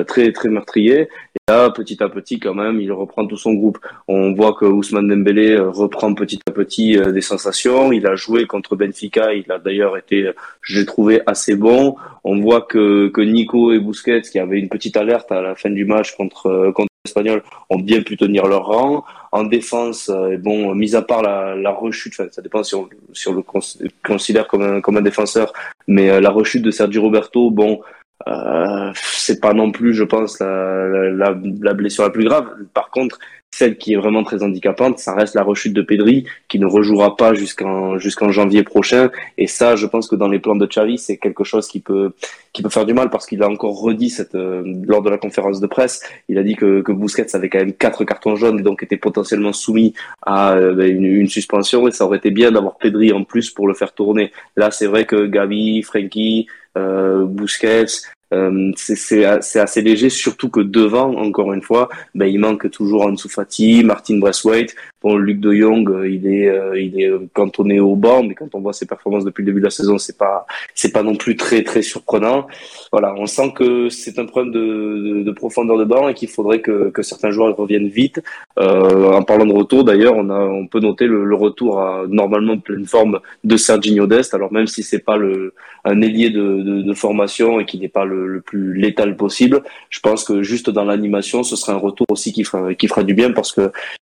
très 0.05 0.31
très 0.31 0.49
meurtrier 0.49 1.07
là, 1.49 1.69
petit 1.69 2.03
à 2.03 2.09
petit, 2.09 2.39
quand 2.39 2.53
même, 2.53 2.81
il 2.81 2.91
reprend 2.91 3.25
tout 3.25 3.37
son 3.37 3.53
groupe. 3.53 3.79
On 4.07 4.33
voit 4.33 4.53
que 4.53 4.65
Ousmane 4.65 5.07
Dembélé 5.07 5.51
euh, 5.51 5.69
reprend 5.69 6.13
petit 6.13 6.39
à 6.47 6.51
petit 6.51 6.97
euh, 6.97 7.11
des 7.11 7.21
sensations. 7.21 7.91
Il 7.93 8.05
a 8.05 8.15
joué 8.15 8.45
contre 8.45 8.75
Benfica. 8.75 9.33
Il 9.33 9.49
a 9.51 9.57
d'ailleurs 9.57 9.97
été, 9.97 10.31
j'ai 10.61 10.85
trouvé, 10.85 11.21
assez 11.25 11.55
bon. 11.55 11.95
On 12.23 12.39
voit 12.39 12.61
que, 12.61 13.07
que 13.07 13.21
Nico 13.21 13.71
et 13.71 13.79
Busquets, 13.79 14.21
qui 14.21 14.39
avaient 14.39 14.59
une 14.59 14.69
petite 14.69 14.97
alerte 14.97 15.31
à 15.31 15.41
la 15.41 15.55
fin 15.55 15.69
du 15.69 15.85
match 15.85 16.15
contre, 16.15 16.47
euh, 16.47 16.71
contre 16.73 16.89
l'Espagnol, 17.05 17.41
ont 17.69 17.79
bien 17.79 18.01
pu 18.01 18.17
tenir 18.17 18.45
leur 18.47 18.65
rang. 18.65 19.05
En 19.31 19.43
défense, 19.43 20.09
bon, 20.39 20.73
mis 20.73 20.95
à 20.95 21.01
part 21.01 21.21
la, 21.21 21.55
la 21.55 21.71
rechute, 21.71 22.13
ça 22.13 22.41
dépend 22.41 22.63
si 22.63 22.75
on, 22.75 22.89
si 23.13 23.27
on 23.27 23.33
le 23.33 23.43
considère 24.05 24.47
comme 24.47 24.61
un, 24.61 24.81
comme 24.81 24.97
un 24.97 25.01
défenseur, 25.01 25.51
mais 25.85 26.21
la 26.21 26.29
rechute 26.29 26.63
de 26.63 26.71
Sergio 26.71 27.01
Roberto, 27.01 27.51
bon, 27.51 27.81
euh, 28.25 28.91
c'est 28.95 29.39
pas 29.39 29.53
non 29.53 29.71
plus, 29.71 29.93
je 29.93 30.03
pense, 30.03 30.39
la, 30.39 31.09
la, 31.11 31.37
la, 31.61 31.73
blessure 31.73 32.03
la 32.03 32.09
plus 32.09 32.25
grave. 32.25 32.49
Par 32.73 32.89
contre, 32.89 33.19
celle 33.51 33.77
qui 33.77 33.93
est 33.93 33.95
vraiment 33.95 34.23
très 34.23 34.43
handicapante, 34.43 34.99
ça 34.99 35.15
reste 35.15 35.33
la 35.33 35.43
rechute 35.43 35.73
de 35.73 35.81
Pedri, 35.81 36.25
qui 36.47 36.59
ne 36.59 36.65
rejouera 36.65 37.15
pas 37.15 37.33
jusqu'en 37.33 37.97
jusqu'en 37.97 38.29
janvier 38.29 38.63
prochain. 38.63 39.09
Et 39.37 39.47
ça, 39.47 39.75
je 39.75 39.85
pense 39.87 40.07
que 40.07 40.15
dans 40.15 40.27
les 40.27 40.39
plans 40.39 40.55
de 40.55 40.65
Xavi, 40.65 40.97
c'est 40.97 41.17
quelque 41.17 41.43
chose 41.43 41.67
qui 41.67 41.79
peut 41.79 42.11
qui 42.53 42.61
peut 42.61 42.69
faire 42.69 42.85
du 42.85 42.93
mal 42.93 43.09
parce 43.09 43.25
qu'il 43.25 43.41
a 43.43 43.49
encore 43.49 43.79
redit 43.79 44.09
cette 44.09 44.35
euh, 44.35 44.63
lors 44.85 45.01
de 45.01 45.09
la 45.09 45.17
conférence 45.17 45.59
de 45.59 45.67
presse, 45.67 46.01
il 46.27 46.37
a 46.37 46.43
dit 46.43 46.55
que 46.55 46.81
que 46.81 46.91
Busquets 46.91 47.35
avait 47.35 47.49
quand 47.49 47.59
même 47.59 47.73
quatre 47.73 48.03
cartons 48.03 48.35
jaunes 48.35 48.59
et 48.59 48.63
donc 48.63 48.83
était 48.83 48.97
potentiellement 48.97 49.53
soumis 49.53 49.93
à 50.23 50.53
euh, 50.53 50.87
une, 50.87 51.05
une, 51.05 51.27
suspension. 51.27 51.87
Et 51.87 51.91
ça 51.91 52.05
aurait 52.05 52.17
été 52.17 52.31
bien 52.31 52.51
d'avoir 52.51 52.77
Pedri 52.77 53.11
en 53.13 53.23
plus 53.23 53.49
pour 53.49 53.67
le 53.67 53.73
faire 53.73 53.93
tourner. 53.93 54.31
Là, 54.55 54.71
c'est 54.71 54.87
vrai 54.87 55.05
que 55.05 55.25
Gavi, 55.25 55.81
Frankie 55.81 56.47
euh, 56.47 56.66
Busquets. 57.25 57.85
Euh, 58.33 58.71
c'est 58.75 59.25
assez 59.25 59.81
léger, 59.81 60.09
surtout 60.09 60.49
que 60.49 60.59
devant, 60.59 61.15
encore 61.15 61.53
une 61.53 61.61
fois, 61.61 61.87
ben, 62.13 62.25
il 62.25 62.39
manque 62.39 62.69
toujours 62.71 63.05
Ansu 63.05 63.29
Fati, 63.29 63.83
Martin 63.83 64.19
Braithwaite. 64.19 64.75
Bon, 65.01 65.15
Luc 65.15 65.39
de 65.39 65.53
Jong, 65.53 65.89
euh, 65.89 66.09
il 66.09 66.27
est, 66.27 66.51
il 66.75 67.01
est 67.01 67.11
cantonné 67.33 67.79
au 67.79 67.95
banc, 67.95 68.23
mais 68.23 68.35
quand 68.35 68.53
on 68.53 68.59
voit 68.59 68.73
ses 68.73 68.85
performances 68.85 69.25
depuis 69.25 69.43
le 69.43 69.47
début 69.47 69.59
de 69.59 69.65
la 69.65 69.71
saison, 69.71 69.97
c'est 69.97 70.17
pas, 70.17 70.45
c'est 70.73 70.91
pas 70.91 71.03
non 71.03 71.15
plus 71.15 71.35
très 71.35 71.63
très 71.63 71.81
surprenant. 71.81 72.47
Voilà, 72.91 73.13
on 73.15 73.25
sent 73.25 73.53
que 73.55 73.89
c'est 73.89 74.17
un 74.19 74.25
problème 74.25 74.53
de, 74.53 75.23
de, 75.23 75.31
profondeur 75.31 75.77
de 75.77 75.85
banc 75.85 76.07
et 76.09 76.13
qu'il 76.13 76.29
faudrait 76.29 76.61
que, 76.61 76.89
que 76.89 77.01
certains 77.01 77.31
joueurs 77.31 77.55
reviennent 77.55 77.87
vite. 77.87 78.21
en 78.57 79.23
parlant 79.23 79.45
de 79.45 79.53
retour, 79.53 79.83
d'ailleurs, 79.83 80.15
on 80.15 80.29
a, 80.29 80.39
on 80.39 80.67
peut 80.67 80.79
noter 80.79 81.05
le, 81.05 81.25
le, 81.25 81.35
retour 81.35 81.79
à 81.79 82.03
normalement 82.09 82.57
pleine 82.57 82.85
forme 82.85 83.19
de 83.43 83.57
Serginho 83.57 84.07
Dest. 84.07 84.33
Alors 84.33 84.51
même 84.51 84.67
si 84.67 84.83
c'est 84.83 84.99
pas 84.99 85.17
le 85.17 85.53
un 85.87 86.01
ailier 86.01 86.29
de, 86.29 86.81
de, 86.81 86.93
formation 86.93 87.59
et 87.59 87.65
qui 87.65 87.79
n'est 87.79 87.87
pas 87.87 88.05
le, 88.05 88.41
plus 88.41 88.73
létal 88.73 89.15
possible. 89.15 89.63
Je 89.89 89.99
pense 89.99 90.23
que 90.23 90.41
juste 90.41 90.69
dans 90.69 90.83
l'animation, 90.83 91.43
ce 91.43 91.55
sera 91.55 91.73
un 91.73 91.77
retour 91.77 92.05
aussi 92.09 92.33
qui 92.33 92.43
fera, 92.43 92.73
qui 92.73 92.87
fera 92.87 93.03
du 93.03 93.13
bien 93.13 93.31
parce 93.31 93.51
que 93.51 93.71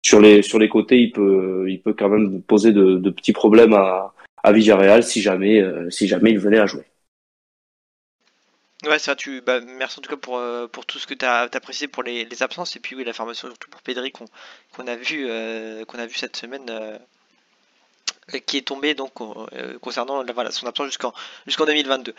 sur 0.07 0.21
les, 0.21 0.41
sur 0.41 0.57
les 0.57 0.69
côtés, 0.69 1.01
il 1.01 1.11
peut, 1.11 1.65
il 1.67 1.81
peut 1.81 1.93
quand 1.93 2.07
même 2.07 2.41
poser 2.41 2.71
de, 2.71 2.95
de 2.95 3.09
petits 3.09 3.33
problèmes 3.33 3.73
à, 3.73 4.13
à 4.41 4.53
Villarreal 4.53 5.03
si 5.03 5.21
jamais, 5.21 5.59
euh, 5.59 5.89
si 5.89 6.07
jamais 6.07 6.31
il 6.31 6.39
venait 6.39 6.59
à 6.59 6.65
jouer. 6.65 6.85
Ouais, 8.85 8.99
ça, 8.99 9.17
tu, 9.17 9.41
bah, 9.41 9.59
merci 9.59 9.99
en 9.99 10.01
tout 10.01 10.09
cas 10.09 10.15
pour, 10.15 10.37
euh, 10.37 10.67
pour 10.67 10.85
tout 10.85 10.97
ce 10.97 11.07
que 11.07 11.13
tu 11.13 11.25
as, 11.25 11.41
apprécié 11.41 11.89
pour 11.89 12.03
les, 12.03 12.41
absences 12.41 12.77
et 12.77 12.79
puis 12.79 12.95
oui, 12.95 13.03
la 13.03 13.11
formation 13.11 13.49
surtout 13.49 13.69
pour 13.69 13.81
Pedri 13.81 14.13
qu'on 14.13 14.87
a 14.87 14.95
vu 14.95 15.25
euh, 15.27 15.83
qu'on 15.83 15.99
a 15.99 16.05
vu 16.05 16.15
cette 16.15 16.37
semaine 16.37 16.71
qui 18.45 18.57
est 18.57 18.67
tombé 18.67 18.93
donc 18.93 19.11
concernant 19.81 20.23
voilà, 20.33 20.51
son 20.51 20.67
absence 20.67 20.87
jusqu'en 20.87 21.13
jusqu'en 21.45 21.65
2022. 21.65 22.13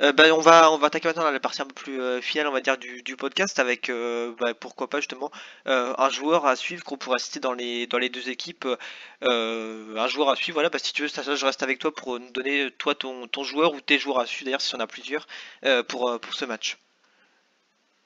Euh, 0.00 0.12
ben, 0.12 0.32
on 0.32 0.40
va 0.40 0.70
on 0.72 0.78
va 0.78 0.86
attaquer 0.88 1.08
maintenant 1.08 1.30
la 1.30 1.40
partie 1.40 1.60
un 1.62 1.66
peu 1.66 1.74
plus 1.74 2.00
euh, 2.00 2.20
finale 2.20 2.46
on 2.48 2.52
va 2.52 2.60
dire 2.60 2.78
du, 2.78 3.02
du 3.02 3.16
podcast 3.16 3.58
avec 3.58 3.88
ben, 3.88 4.54
pourquoi 4.58 4.88
pas 4.88 4.98
justement 5.00 5.30
un 5.66 6.10
joueur 6.10 6.46
à 6.46 6.56
suivre 6.56 6.84
qu'on 6.84 6.96
pourrait 6.96 7.18
citer 7.18 7.40
dans 7.40 7.52
les 7.52 7.86
dans 7.86 7.98
les 7.98 8.08
deux 8.08 8.28
équipes 8.30 8.66
un 9.22 10.08
joueur 10.08 10.30
à 10.30 10.36
suivre 10.36 10.54
voilà 10.54 10.70
bah, 10.70 10.78
si 10.78 10.92
tu 10.92 11.02
veux 11.02 11.08
ça, 11.08 11.22
je 11.22 11.44
reste 11.44 11.62
avec 11.62 11.78
toi 11.78 11.94
pour 11.94 12.18
nous 12.20 12.30
donner 12.30 12.70
toi 12.78 12.94
ton, 12.94 13.26
ton 13.28 13.44
joueur 13.44 13.74
ou 13.74 13.80
tes 13.80 13.98
joueurs 13.98 14.20
à 14.20 14.26
suivre 14.26 14.46
d'ailleurs 14.46 14.60
si 14.60 14.74
on 14.74 14.80
a 14.80 14.86
plusieurs 14.86 15.26
pour 15.88 16.18
pour 16.20 16.34
ce 16.34 16.44
match. 16.44 16.76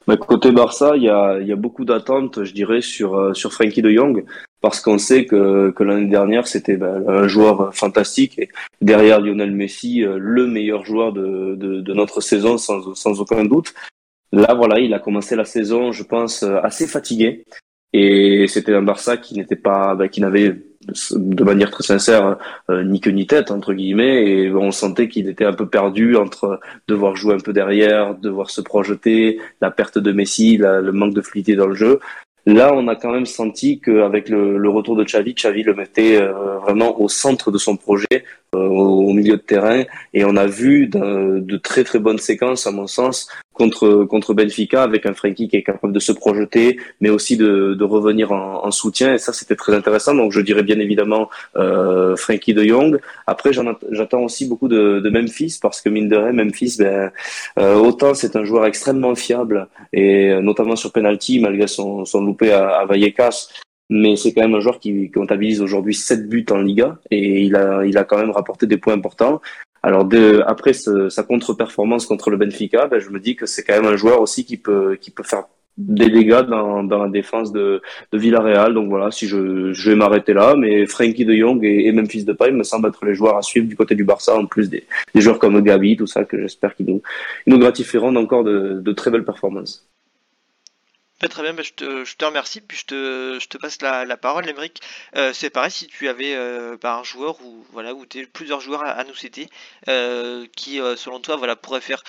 Bah, 0.06 0.16
côté 0.16 0.50
Barça, 0.50 0.96
il 0.96 1.04
y 1.04 1.08
a, 1.08 1.38
y 1.40 1.52
a 1.52 1.56
beaucoup 1.56 1.84
d'attentes, 1.84 2.44
je 2.44 2.52
dirais, 2.52 2.80
sur, 2.80 3.36
sur 3.36 3.52
Frankie 3.52 3.82
de 3.82 3.90
Jong 3.90 4.24
parce 4.62 4.80
qu'on 4.80 4.96
sait 4.96 5.26
que, 5.26 5.70
que 5.72 5.82
l'année 5.82 6.06
dernière 6.06 6.46
c'était 6.46 6.76
ben, 6.76 7.04
un 7.06 7.28
joueur 7.28 7.74
fantastique 7.74 8.38
et 8.38 8.48
derrière 8.80 9.20
Lionel 9.20 9.50
Messi 9.50 10.04
euh, 10.04 10.16
le 10.18 10.46
meilleur 10.46 10.84
joueur 10.86 11.12
de, 11.12 11.56
de, 11.56 11.80
de, 11.80 11.92
notre 11.92 12.22
saison 12.22 12.56
sans, 12.56 12.94
sans 12.94 13.20
aucun 13.20 13.44
doute. 13.44 13.74
Là 14.30 14.54
voilà, 14.54 14.78
il 14.78 14.94
a 14.94 15.00
commencé 15.00 15.36
la 15.36 15.44
saison, 15.44 15.92
je 15.92 16.04
pense, 16.04 16.44
euh, 16.44 16.58
assez 16.62 16.86
fatigué 16.86 17.44
et 17.92 18.46
c'était 18.48 18.74
un 18.74 18.82
Barça 18.82 19.18
qui 19.18 19.34
n'était 19.34 19.56
pas, 19.56 19.94
ben, 19.96 20.08
qui 20.08 20.20
n'avait 20.20 20.56
de 21.12 21.44
manière 21.44 21.70
très 21.70 21.84
sincère 21.84 22.38
euh, 22.70 22.82
ni 22.82 23.00
queue 23.00 23.10
ni 23.10 23.26
tête 23.26 23.50
entre 23.50 23.72
guillemets 23.72 24.24
et 24.26 24.52
on 24.52 24.72
sentait 24.72 25.08
qu'il 25.08 25.28
était 25.28 25.44
un 25.44 25.52
peu 25.52 25.68
perdu 25.68 26.16
entre 26.16 26.60
devoir 26.88 27.14
jouer 27.16 27.34
un 27.34 27.40
peu 27.40 27.52
derrière, 27.52 28.14
devoir 28.14 28.50
se 28.50 28.60
projeter, 28.60 29.38
la 29.60 29.70
perte 29.70 29.98
de 29.98 30.12
Messi, 30.12 30.56
le 30.56 30.90
manque 30.92 31.14
de 31.14 31.22
fluidité 31.22 31.56
dans 31.56 31.66
le 31.66 31.74
jeu. 31.74 32.00
Là, 32.44 32.72
on 32.74 32.88
a 32.88 32.96
quand 32.96 33.12
même 33.12 33.26
senti 33.26 33.78
qu'avec 33.78 34.28
le, 34.28 34.58
le, 34.58 34.68
retour 34.68 34.96
de 34.96 35.04
Xavi, 35.04 35.34
Xavi 35.34 35.62
le 35.62 35.74
mettait 35.74 36.20
euh, 36.20 36.58
vraiment 36.58 37.00
au 37.00 37.08
centre 37.08 37.52
de 37.52 37.58
son 37.58 37.76
projet, 37.76 38.24
euh, 38.56 38.66
au 38.66 39.12
milieu 39.12 39.36
de 39.36 39.42
terrain, 39.42 39.84
et 40.12 40.24
on 40.24 40.36
a 40.36 40.46
vu 40.46 40.88
de, 40.88 41.38
de, 41.38 41.56
très 41.56 41.84
très 41.84 42.00
bonnes 42.00 42.18
séquences, 42.18 42.66
à 42.66 42.72
mon 42.72 42.88
sens, 42.88 43.28
contre 43.62 44.04
contre 44.04 44.34
Benfica 44.34 44.82
avec 44.82 45.06
un 45.06 45.14
Frankie 45.14 45.48
qui 45.48 45.56
est 45.56 45.62
capable 45.62 45.92
de 45.92 46.02
se 46.08 46.12
projeter, 46.12 46.78
mais 47.00 47.10
aussi 47.10 47.36
de, 47.36 47.74
de 47.74 47.84
revenir 47.84 48.32
en, 48.32 48.64
en, 48.66 48.70
soutien. 48.70 49.14
Et 49.14 49.18
ça, 49.18 49.32
c'était 49.32 49.58
très 49.62 49.72
intéressant. 49.80 50.14
Donc, 50.14 50.32
je 50.32 50.40
dirais 50.40 50.64
bien 50.70 50.78
évidemment 50.86 51.30
euh, 51.56 52.16
Frankie 52.16 52.54
de 52.54 52.64
Jong. 52.64 52.98
Après, 53.26 53.50
j'attends 53.52 54.22
aussi 54.28 54.48
beaucoup 54.50 54.68
de, 54.68 55.00
de, 55.04 55.10
Memphis 55.10 55.58
parce 55.62 55.80
que 55.80 55.88
mine 55.88 56.08
de 56.08 56.16
rien, 56.16 56.32
Memphis, 56.32 56.76
ben, 56.78 57.12
euh, 57.58 57.74
autant 57.76 58.14
c'est 58.14 58.34
un 58.36 58.44
joueur 58.44 58.64
extrêmement 58.66 59.14
fiable 59.14 59.68
et 59.92 60.30
euh, 60.30 60.40
notamment 60.40 60.76
sur 60.76 60.90
penalty 60.92 61.38
malgré 61.40 61.66
son, 61.66 62.04
son 62.04 62.20
loupé 62.24 62.52
à, 62.52 62.62
à 62.80 62.84
Vallecas. 62.86 63.48
Mais 63.94 64.16
c'est 64.16 64.32
quand 64.32 64.40
même 64.40 64.54
un 64.54 64.60
joueur 64.60 64.78
qui 64.78 65.10
comptabilise 65.10 65.60
aujourd'hui 65.60 65.94
7 65.94 66.26
buts 66.26 66.46
en 66.50 66.62
Liga 66.62 66.98
et 67.10 67.42
il 67.42 67.54
a, 67.56 67.84
il 67.84 67.98
a 67.98 68.04
quand 68.04 68.16
même 68.16 68.30
rapporté 68.30 68.66
des 68.66 68.78
points 68.78 68.94
importants. 68.94 69.42
Alors 69.82 70.08
après 70.46 70.72
sa 70.72 71.22
contre-performance 71.22 72.06
contre 72.06 72.30
le 72.30 72.38
Benfica, 72.38 72.86
ben, 72.86 73.00
je 73.00 73.10
me 73.10 73.20
dis 73.20 73.36
que 73.36 73.44
c'est 73.44 73.62
quand 73.64 73.74
même 73.74 73.92
un 73.92 73.96
joueur 73.96 74.22
aussi 74.22 74.46
qui 74.46 74.56
peut, 74.56 74.96
qui 74.98 75.10
peut 75.10 75.22
faire 75.22 75.44
des 75.76 76.08
dégâts 76.08 76.40
dans, 76.40 76.82
dans 76.84 77.02
la 77.02 77.10
défense 77.10 77.52
de, 77.52 77.82
de 78.12 78.18
Villarreal. 78.18 78.72
Donc 78.72 78.88
voilà, 78.88 79.10
si 79.10 79.26
je, 79.26 79.74
je 79.74 79.90
vais 79.90 79.96
m'arrêter 79.96 80.32
là, 80.32 80.54
mais 80.56 80.86
Frankie 80.86 81.26
de 81.26 81.34
Jong 81.34 81.62
et, 81.62 81.86
et 81.86 81.92
Memphis 81.92 82.24
Depay 82.24 82.50
me 82.50 82.62
semblent 82.62 82.88
être 82.88 83.04
les 83.04 83.14
joueurs 83.14 83.36
à 83.36 83.42
suivre 83.42 83.66
du 83.66 83.76
côté 83.76 83.94
du 83.94 84.04
Barça, 84.04 84.34
en 84.34 84.46
plus 84.46 84.70
des, 84.70 84.84
des 85.14 85.20
joueurs 85.20 85.38
comme 85.38 85.60
Gabi, 85.60 85.98
tout 85.98 86.06
ça, 86.06 86.24
que 86.24 86.40
j'espère 86.40 86.74
qu'ils 86.74 86.86
nous, 86.86 87.02
ils 87.46 87.52
nous 87.52 87.58
gratifieront 87.58 88.16
encore 88.16 88.44
de, 88.44 88.80
de 88.80 88.92
très 88.92 89.10
belles 89.10 89.24
performances. 89.24 89.86
Très 91.28 91.42
bien, 91.42 91.54
bah, 91.54 91.62
je, 91.62 91.72
te, 92.16 92.24
remercie, 92.24 92.60
puis 92.60 92.76
je 92.76 92.84
te, 93.46 93.56
passe 93.58 93.80
la, 93.80 94.16
parole, 94.16 94.44
Lemric. 94.44 94.80
Euh, 95.16 95.30
c'est 95.32 95.50
pareil, 95.50 95.70
si 95.70 95.86
tu 95.86 96.08
avais 96.08 96.34
euh, 96.34 96.76
bah, 96.82 96.98
un 96.98 97.04
joueur 97.04 97.36
ou 97.44 97.64
voilà, 97.72 97.94
ou 97.94 98.04
plusieurs 98.32 98.60
joueurs 98.60 98.82
à, 98.84 99.04
nous 99.04 99.14
citer, 99.14 99.48
euh, 99.88 100.46
qui 100.56 100.80
selon 100.96 101.20
toi 101.20 101.36
voilà, 101.36 101.54
pourraient 101.54 101.80
faire 101.80 102.02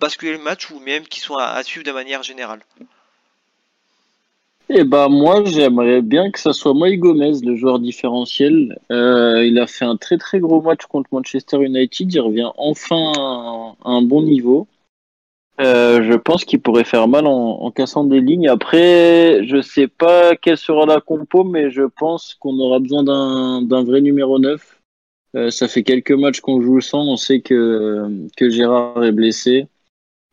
basculer 0.00 0.32
le 0.32 0.38
match 0.38 0.70
ou 0.70 0.78
même 0.78 1.02
qui 1.02 1.18
sont 1.18 1.34
à, 1.34 1.60
suivre 1.64 1.84
de 1.84 1.90
manière 1.90 2.22
générale. 2.22 2.60
Eh 4.72 4.84
ben 4.84 5.08
moi 5.08 5.42
j'aimerais 5.44 6.00
bien 6.00 6.30
que 6.30 6.38
ça 6.38 6.52
soit 6.52 6.74
Moïse 6.74 7.00
Gomez, 7.00 7.40
le 7.42 7.56
joueur 7.56 7.80
différentiel. 7.80 8.78
il 8.88 9.58
a 9.60 9.66
fait 9.66 9.84
un 9.84 9.96
très 9.96 10.16
très 10.16 10.38
gros 10.38 10.62
match 10.62 10.86
contre 10.86 11.08
Manchester 11.10 11.56
United, 11.56 12.14
il 12.14 12.20
revient 12.20 12.50
enfin 12.56 13.12
à 13.84 13.90
un 13.90 14.02
bon 14.02 14.22
niveau. 14.22 14.68
Euh, 15.60 16.02
je 16.02 16.14
pense 16.14 16.44
qu'il 16.44 16.60
pourrait 16.60 16.84
faire 16.84 17.06
mal 17.06 17.26
en, 17.26 17.70
cassant 17.70 18.04
des 18.04 18.20
lignes. 18.20 18.48
Après, 18.48 19.44
je 19.46 19.60
sais 19.60 19.88
pas 19.88 20.34
quelle 20.36 20.56
sera 20.56 20.86
la 20.86 21.00
compo, 21.00 21.44
mais 21.44 21.70
je 21.70 21.82
pense 21.82 22.34
qu'on 22.34 22.58
aura 22.58 22.78
besoin 22.78 23.04
d'un 23.04 23.84
vrai 23.84 24.00
numéro 24.00 24.38
9. 24.38 24.80
Euh, 25.36 25.50
ça 25.50 25.68
fait 25.68 25.82
quelques 25.82 26.12
matchs 26.12 26.40
qu'on 26.40 26.60
joue 26.60 26.80
sans. 26.80 27.06
On 27.06 27.16
sait 27.16 27.40
que, 27.40 28.26
que 28.36 28.50
Gérard 28.50 29.04
est 29.04 29.12
blessé, 29.12 29.68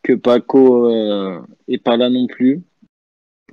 que 0.03 0.13
Paco 0.13 0.91
euh, 0.91 1.39
est 1.67 1.77
pas 1.77 1.97
là 1.97 2.09
non 2.09 2.27
plus, 2.27 2.61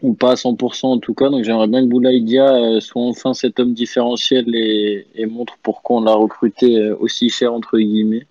ou 0.02 0.14
pas 0.14 0.32
à 0.32 0.34
100% 0.36 0.86
en 0.86 0.98
tout 0.98 1.14
cas. 1.14 1.28
Donc 1.28 1.44
j'aimerais 1.44 1.68
bien 1.68 1.82
que 1.82 1.88
Boulaïdia 1.88 2.54
euh, 2.54 2.80
soit 2.80 3.02
enfin 3.02 3.34
cet 3.34 3.60
homme 3.60 3.74
différentiel 3.74 4.54
et, 4.54 5.26
montre 5.26 5.58
pourquoi 5.62 5.98
on 5.98 6.00
l'a 6.02 6.14
recruté 6.14 6.90
aussi 6.92 7.30
cher 7.30 7.52
entre 7.52 7.78
guillemets. 7.78 8.26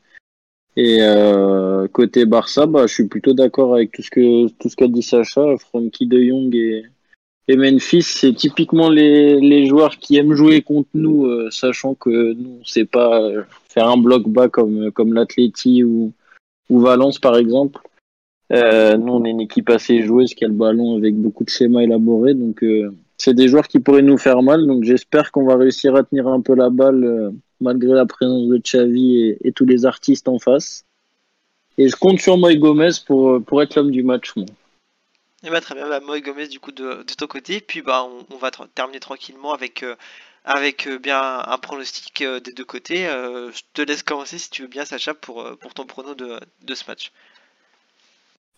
Et 0.76 0.98
euh, 1.02 1.88
côté 1.88 2.26
Barça, 2.26 2.66
bah, 2.66 2.88
je 2.88 2.94
suis 2.94 3.08
plutôt 3.08 3.34
d'accord 3.34 3.76
avec 3.76 3.92
tout 3.92 4.02
ce 4.02 4.10
que 4.10 4.48
tout 4.48 4.70
ce 4.70 4.76
qu'a 4.76 4.88
dit 4.88 5.04
Sacha, 5.04 5.58
Frankie 5.58 6.08
de 6.08 6.20
Jong 6.24 6.56
et, 6.56 6.86
Memphis, 7.56 8.04
c'est 8.04 8.34
typiquement 8.34 8.90
les, 8.90 9.40
les 9.40 9.68
joueurs 9.68 9.98
qui 9.98 10.18
aiment 10.18 10.34
jouer 10.34 10.62
contre 10.62 10.90
nous, 10.94 11.26
euh, 11.26 11.50
sachant 11.52 11.94
que 11.94 12.34
nous, 12.34 12.60
on 12.62 12.66
sait 12.66 12.86
pas 12.86 13.22
euh, 13.22 13.44
faire 13.68 13.88
un 13.88 13.98
bloc 13.98 14.28
bas 14.30 14.48
comme, 14.48 14.92
comme 14.92 15.14
l'Atleti 15.14 15.84
ou, 15.84 16.14
ou 16.70 16.80
Valence, 16.80 17.20
par 17.20 17.38
exemple. 17.38 17.82
Euh, 18.52 18.98
nous, 18.98 19.14
on 19.14 19.26
est 19.26 19.32
une 19.32 19.42
équipe 19.42 19.70
assez 19.70 20.04
joueuse 20.04 20.34
qui 20.34 20.46
a 20.46 20.48
le 20.48 20.54
ballon 20.54 20.96
avec 20.96 21.16
beaucoup 21.16 21.44
de 21.44 21.50
schémas 21.50 21.82
élaborés. 21.82 22.34
Donc, 22.34 22.64
euh, 22.64 22.96
c'est 23.18 23.34
des 23.34 23.48
joueurs 23.48 23.68
qui 23.68 23.80
pourraient 23.80 24.02
nous 24.02 24.18
faire 24.18 24.42
mal. 24.42 24.66
Donc, 24.66 24.84
j'espère 24.84 25.32
qu'on 25.32 25.46
va 25.46 25.56
réussir 25.56 25.96
à 25.96 26.04
tenir 26.04 26.28
un 26.28 26.42
peu 26.42 26.56
la 26.56 26.70
balle 26.70 27.34
malgré 27.64 27.94
la 27.94 28.06
présence 28.06 28.48
de 28.48 28.58
Xavi 28.58 29.18
et, 29.18 29.48
et, 29.48 29.52
tous 29.52 29.66
les 29.66 29.86
artistes 29.86 30.28
en 30.28 30.40
face. 30.40 30.86
Et 31.78 31.88
je 31.88 31.96
compte 31.96 32.20
sur 32.20 32.38
Moïse 32.38 32.60
Gomez 32.60 32.92
pour, 33.06 33.44
pour 33.44 33.62
être 33.64 33.76
l'homme 33.76 33.92
du 33.92 34.04
match, 34.04 34.36
moi. 34.36 34.46
Et 35.44 35.50
bah, 35.50 35.60
très 35.60 35.76
bien, 35.76 35.90
bah, 35.90 36.00
Moïse 36.00 36.24
Gomez 36.24 36.48
du 36.48 36.60
coup 36.60 36.72
de, 36.72 37.04
de 37.04 37.14
ton 37.18 37.28
côté. 37.28 37.62
Puis 37.62 37.82
bah, 37.82 38.06
on, 38.08 38.36
on 38.36 38.38
va 38.38 38.52
terminer 38.52 39.00
tranquillement 39.00 39.54
avec, 39.54 39.84
euh, 39.84 39.96
avec 40.46 40.88
euh, 40.88 41.00
bien 41.00 41.42
un 41.46 41.58
pronostic 41.58 42.22
euh, 42.22 42.40
des 42.40 42.52
deux 42.52 42.66
côtés. 42.66 43.06
je 43.06 43.62
te 43.74 43.82
laisse 43.82 44.04
commencer 44.04 44.38
si 44.38 44.50
tu 44.50 44.62
veux 44.62 44.68
bien, 44.68 44.86
Sacha, 44.86 45.14
pour, 45.14 45.58
pour 45.60 45.74
ton 45.74 45.86
prono 45.86 46.14
de, 46.14 46.40
de 46.62 46.76
ce 46.76 46.84
match. 46.88 47.12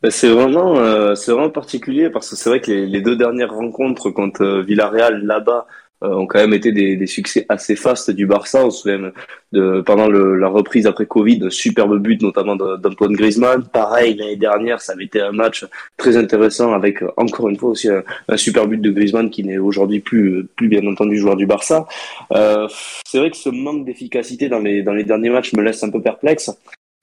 Bah, 0.02 0.12
c'est 0.12 0.30
vraiment, 0.30 0.78
euh, 0.78 1.16
c'est 1.16 1.32
vraiment 1.32 1.50
particulier 1.50 2.10
parce 2.10 2.30
que 2.30 2.36
c'est 2.36 2.50
vrai 2.50 2.62
que 2.62 2.70
les, 2.70 2.86
les, 2.86 3.02
deux 3.02 3.16
dernières 3.16 3.54
rencontres 3.54 4.12
contre 4.12 4.60
Villarreal 4.60 5.26
là-bas 5.26 5.66
euh, 5.68 5.85
ont 6.02 6.28
quand 6.28 6.40
même 6.40 6.54
été 6.54 6.72
des, 6.72 6.96
des, 6.96 7.08
succès 7.08 7.46
assez 7.50 7.76
fastes 7.76 8.12
du 8.12 8.26
Barça. 8.28 8.66
On 8.66 8.70
se 8.70 8.82
souvient 8.82 9.12
de, 9.52 9.82
pendant 9.82 10.08
le, 10.08 10.36
la 10.38 10.48
reprise 10.48 10.88
après 10.88 11.06
Covid, 11.06 11.42
un 11.44 11.50
superbe 11.50 11.98
but 12.00 12.22
notamment 12.22 12.56
d'Antoine 12.56 13.14
Griezmann. 13.14 13.64
Pareil, 13.72 14.16
l'année 14.16 14.36
dernière, 14.36 14.82
ça 14.82 14.94
avait 14.94 15.06
été 15.06 15.22
un 15.22 15.32
match 15.32 15.66
très 15.98 16.18
intéressant 16.18 16.74
avec 16.74 17.04
encore 17.18 17.50
une 17.50 17.58
fois 17.58 17.70
aussi 17.70 17.90
un, 17.90 18.04
un 18.28 18.38
super 18.38 18.68
but 18.68 18.82
de 18.82 18.92
Griezmann 18.92 19.30
qui 19.30 19.44
n'est 19.44 19.58
aujourd'hui 19.58 20.00
plus, 20.00 20.48
plus 20.56 20.68
bien 20.68 20.86
entendu 20.86 21.18
joueur 21.18 21.36
du 21.36 21.46
Barça. 21.46 21.88
Euh, 22.34 22.68
c'est 23.06 23.20
vrai 23.20 23.32
que 23.32 23.38
ce 23.38 23.50
manque 23.50 23.86
d'efficacité 23.86 24.50
dans 24.50 24.60
les, 24.60 24.84
dans 24.84 24.94
les 24.94 25.04
derniers 25.04 25.30
matchs 25.30 25.54
me 25.54 25.62
laisse 25.62 25.84
un 25.84 25.90
peu 25.90 26.02
perplexe. 26.02 26.52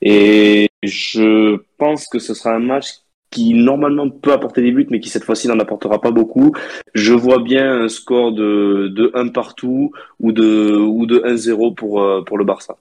Et 0.01 0.69
je 0.83 1.59
pense 1.79 2.09
que 2.09 2.19
ce 2.19 2.35
sera 2.35 2.55
un 2.55 2.59
match 2.59 2.87
qui 3.33 3.55
normalement 3.55 4.09
peut 4.09 4.33
apporter 4.33 4.63
des 4.63 4.71
buts, 4.71 4.87
mais 4.91 5.01
qui 5.01 5.09
cette 5.09 5.25
fois-ci 5.25 5.49
n'en 5.49 5.59
apportera 5.59 6.01
pas 6.01 6.13
beaucoup. 6.13 6.53
Je 6.95 7.13
vois 7.15 7.43
bien 7.43 7.83
un 7.83 7.89
score 7.89 8.31
de, 8.33 8.89
de 8.95 9.11
1 9.15 9.29
partout 9.29 9.91
ou 10.21 10.31
de, 10.31 10.77
ou 10.77 11.07
de 11.07 11.19
1-0 11.19 11.75
pour, 11.75 12.03
euh, 12.03 12.23
pour 12.23 12.39
le 12.39 12.45
Barça. 12.45 12.77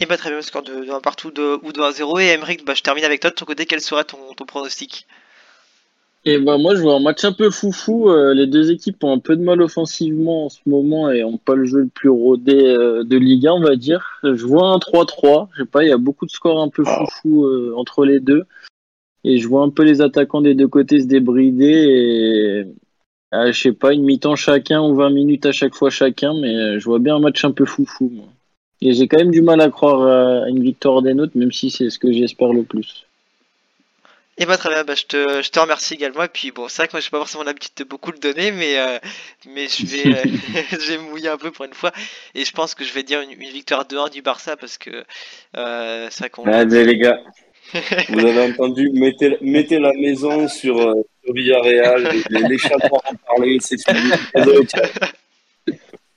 Et 0.00 0.06
bah 0.06 0.16
très 0.16 0.30
bien, 0.30 0.40
score 0.40 0.62
de, 0.62 0.84
de 0.86 0.90
1 0.90 1.00
partout 1.00 1.30
de, 1.30 1.58
ou 1.62 1.72
de 1.72 1.80
1-0. 1.80 2.22
Et 2.22 2.32
Emeric, 2.32 2.64
bah, 2.64 2.74
je 2.74 2.82
termine 2.82 3.04
avec 3.04 3.20
toi. 3.20 3.30
De 3.30 3.34
ton 3.34 3.44
côté, 3.44 3.66
quel 3.66 3.80
serait 3.80 4.04
ton, 4.04 4.18
ton 4.36 4.46
pronostic? 4.46 5.06
Et 6.26 6.38
ben 6.38 6.56
moi 6.56 6.74
je 6.74 6.80
vois 6.80 6.94
un 6.94 7.00
match 7.00 7.22
un 7.24 7.32
peu 7.32 7.50
foufou. 7.50 8.08
Euh, 8.08 8.32
les 8.32 8.46
deux 8.46 8.70
équipes 8.70 9.04
ont 9.04 9.12
un 9.12 9.18
peu 9.18 9.36
de 9.36 9.42
mal 9.42 9.60
offensivement 9.60 10.46
en 10.46 10.48
ce 10.48 10.60
moment 10.64 11.10
et 11.10 11.22
ont 11.22 11.36
pas 11.36 11.54
le 11.54 11.66
jeu 11.66 11.80
le 11.80 11.88
plus 11.88 12.08
rodé 12.08 12.64
euh, 12.64 13.04
de 13.04 13.18
Ligue 13.18 13.46
1 13.46 13.52
on 13.52 13.60
va 13.60 13.76
dire. 13.76 14.20
Je 14.22 14.46
vois 14.46 14.68
un 14.68 14.78
3-3. 14.78 15.48
Je 15.52 15.62
sais 15.62 15.68
pas, 15.68 15.82
il 15.84 15.90
y 15.90 15.92
a 15.92 15.98
beaucoup 15.98 16.24
de 16.24 16.30
scores 16.30 16.62
un 16.62 16.70
peu 16.70 16.82
foufou 16.82 17.44
euh, 17.44 17.74
entre 17.76 18.06
les 18.06 18.20
deux. 18.20 18.44
Et 19.24 19.38
je 19.38 19.48
vois 19.48 19.62
un 19.62 19.70
peu 19.70 19.82
les 19.82 20.00
attaquants 20.00 20.42
des 20.42 20.54
deux 20.54 20.68
côtés 20.68 21.00
se 21.00 21.06
débrider 21.06 21.64
et 21.64 22.64
euh, 23.34 23.52
je 23.52 23.58
sais 23.58 23.72
pas, 23.72 23.92
une 23.92 24.04
mi-temps 24.04 24.36
chacun 24.36 24.82
ou 24.82 24.94
20 24.94 25.10
minutes 25.10 25.46
à 25.46 25.52
chaque 25.52 25.74
fois 25.74 25.90
chacun, 25.90 26.34
mais 26.40 26.78
je 26.78 26.84
vois 26.84 26.98
bien 26.98 27.16
un 27.16 27.20
match 27.20 27.44
un 27.44 27.52
peu 27.52 27.64
foufou 27.64 28.10
moi. 28.12 28.26
Et 28.80 28.92
j'ai 28.92 29.08
quand 29.08 29.18
même 29.18 29.30
du 29.30 29.40
mal 29.40 29.60
à 29.60 29.70
croire 29.70 30.42
à 30.42 30.48
une 30.48 30.62
victoire 30.62 31.00
des 31.00 31.14
nôtres, 31.14 31.36
même 31.36 31.52
si 31.52 31.70
c'est 31.70 31.88
ce 31.90 31.98
que 31.98 32.12
j'espère 32.12 32.52
le 32.52 32.64
plus. 32.64 33.06
Et 34.36 34.46
bah 34.46 34.56
très 34.56 34.68
bien, 34.68 34.82
bah, 34.82 34.96
je, 34.96 35.04
te, 35.04 35.42
je 35.42 35.50
te 35.50 35.60
remercie 35.60 35.94
également. 35.94 36.24
Et 36.24 36.28
puis 36.28 36.50
bon, 36.50 36.66
c'est 36.68 36.78
vrai 36.78 36.88
que 36.88 36.92
moi 36.94 37.00
j'ai 37.00 37.10
pas 37.10 37.18
forcément 37.18 37.44
l'habitude 37.44 37.74
de 37.76 37.84
beaucoup 37.84 38.10
le 38.10 38.18
donner, 38.18 38.50
mais, 38.50 38.78
euh, 38.78 38.98
mais 39.46 39.68
je 39.68 39.86
vais, 39.86 40.06
euh, 40.08 40.22
je 40.72 40.92
vais 40.92 40.98
mouiller 40.98 41.28
un 41.28 41.36
peu 41.36 41.52
pour 41.52 41.64
une 41.64 41.74
fois. 41.74 41.92
Et 42.34 42.44
je 42.44 42.52
pense 42.52 42.74
que 42.74 42.84
je 42.84 42.92
vais 42.92 43.04
dire 43.04 43.20
une, 43.20 43.30
une 43.30 43.50
victoire 43.50 43.86
2-1 43.86 44.10
du 44.10 44.22
Barça 44.22 44.56
parce 44.56 44.76
que 44.76 45.04
euh, 45.56 46.08
c'est 46.10 46.18
vrai 46.18 46.30
qu'on. 46.30 46.44
Allez 46.46 46.84
les 46.84 46.98
gars, 46.98 47.20
vous 48.08 48.18
avez 48.18 48.52
entendu, 48.52 48.90
mettez, 48.92 49.36
mettez 49.40 49.78
la 49.78 49.92
maison 49.94 50.48
sur, 50.48 50.78
euh, 50.78 50.94
sur 51.24 51.34
Villarreal, 51.34 52.08
les, 52.30 52.40
les 52.48 52.58
chats 52.58 52.76
vont 52.90 53.00
en 53.04 53.14
parler, 53.26 53.58
c'est 53.60 53.76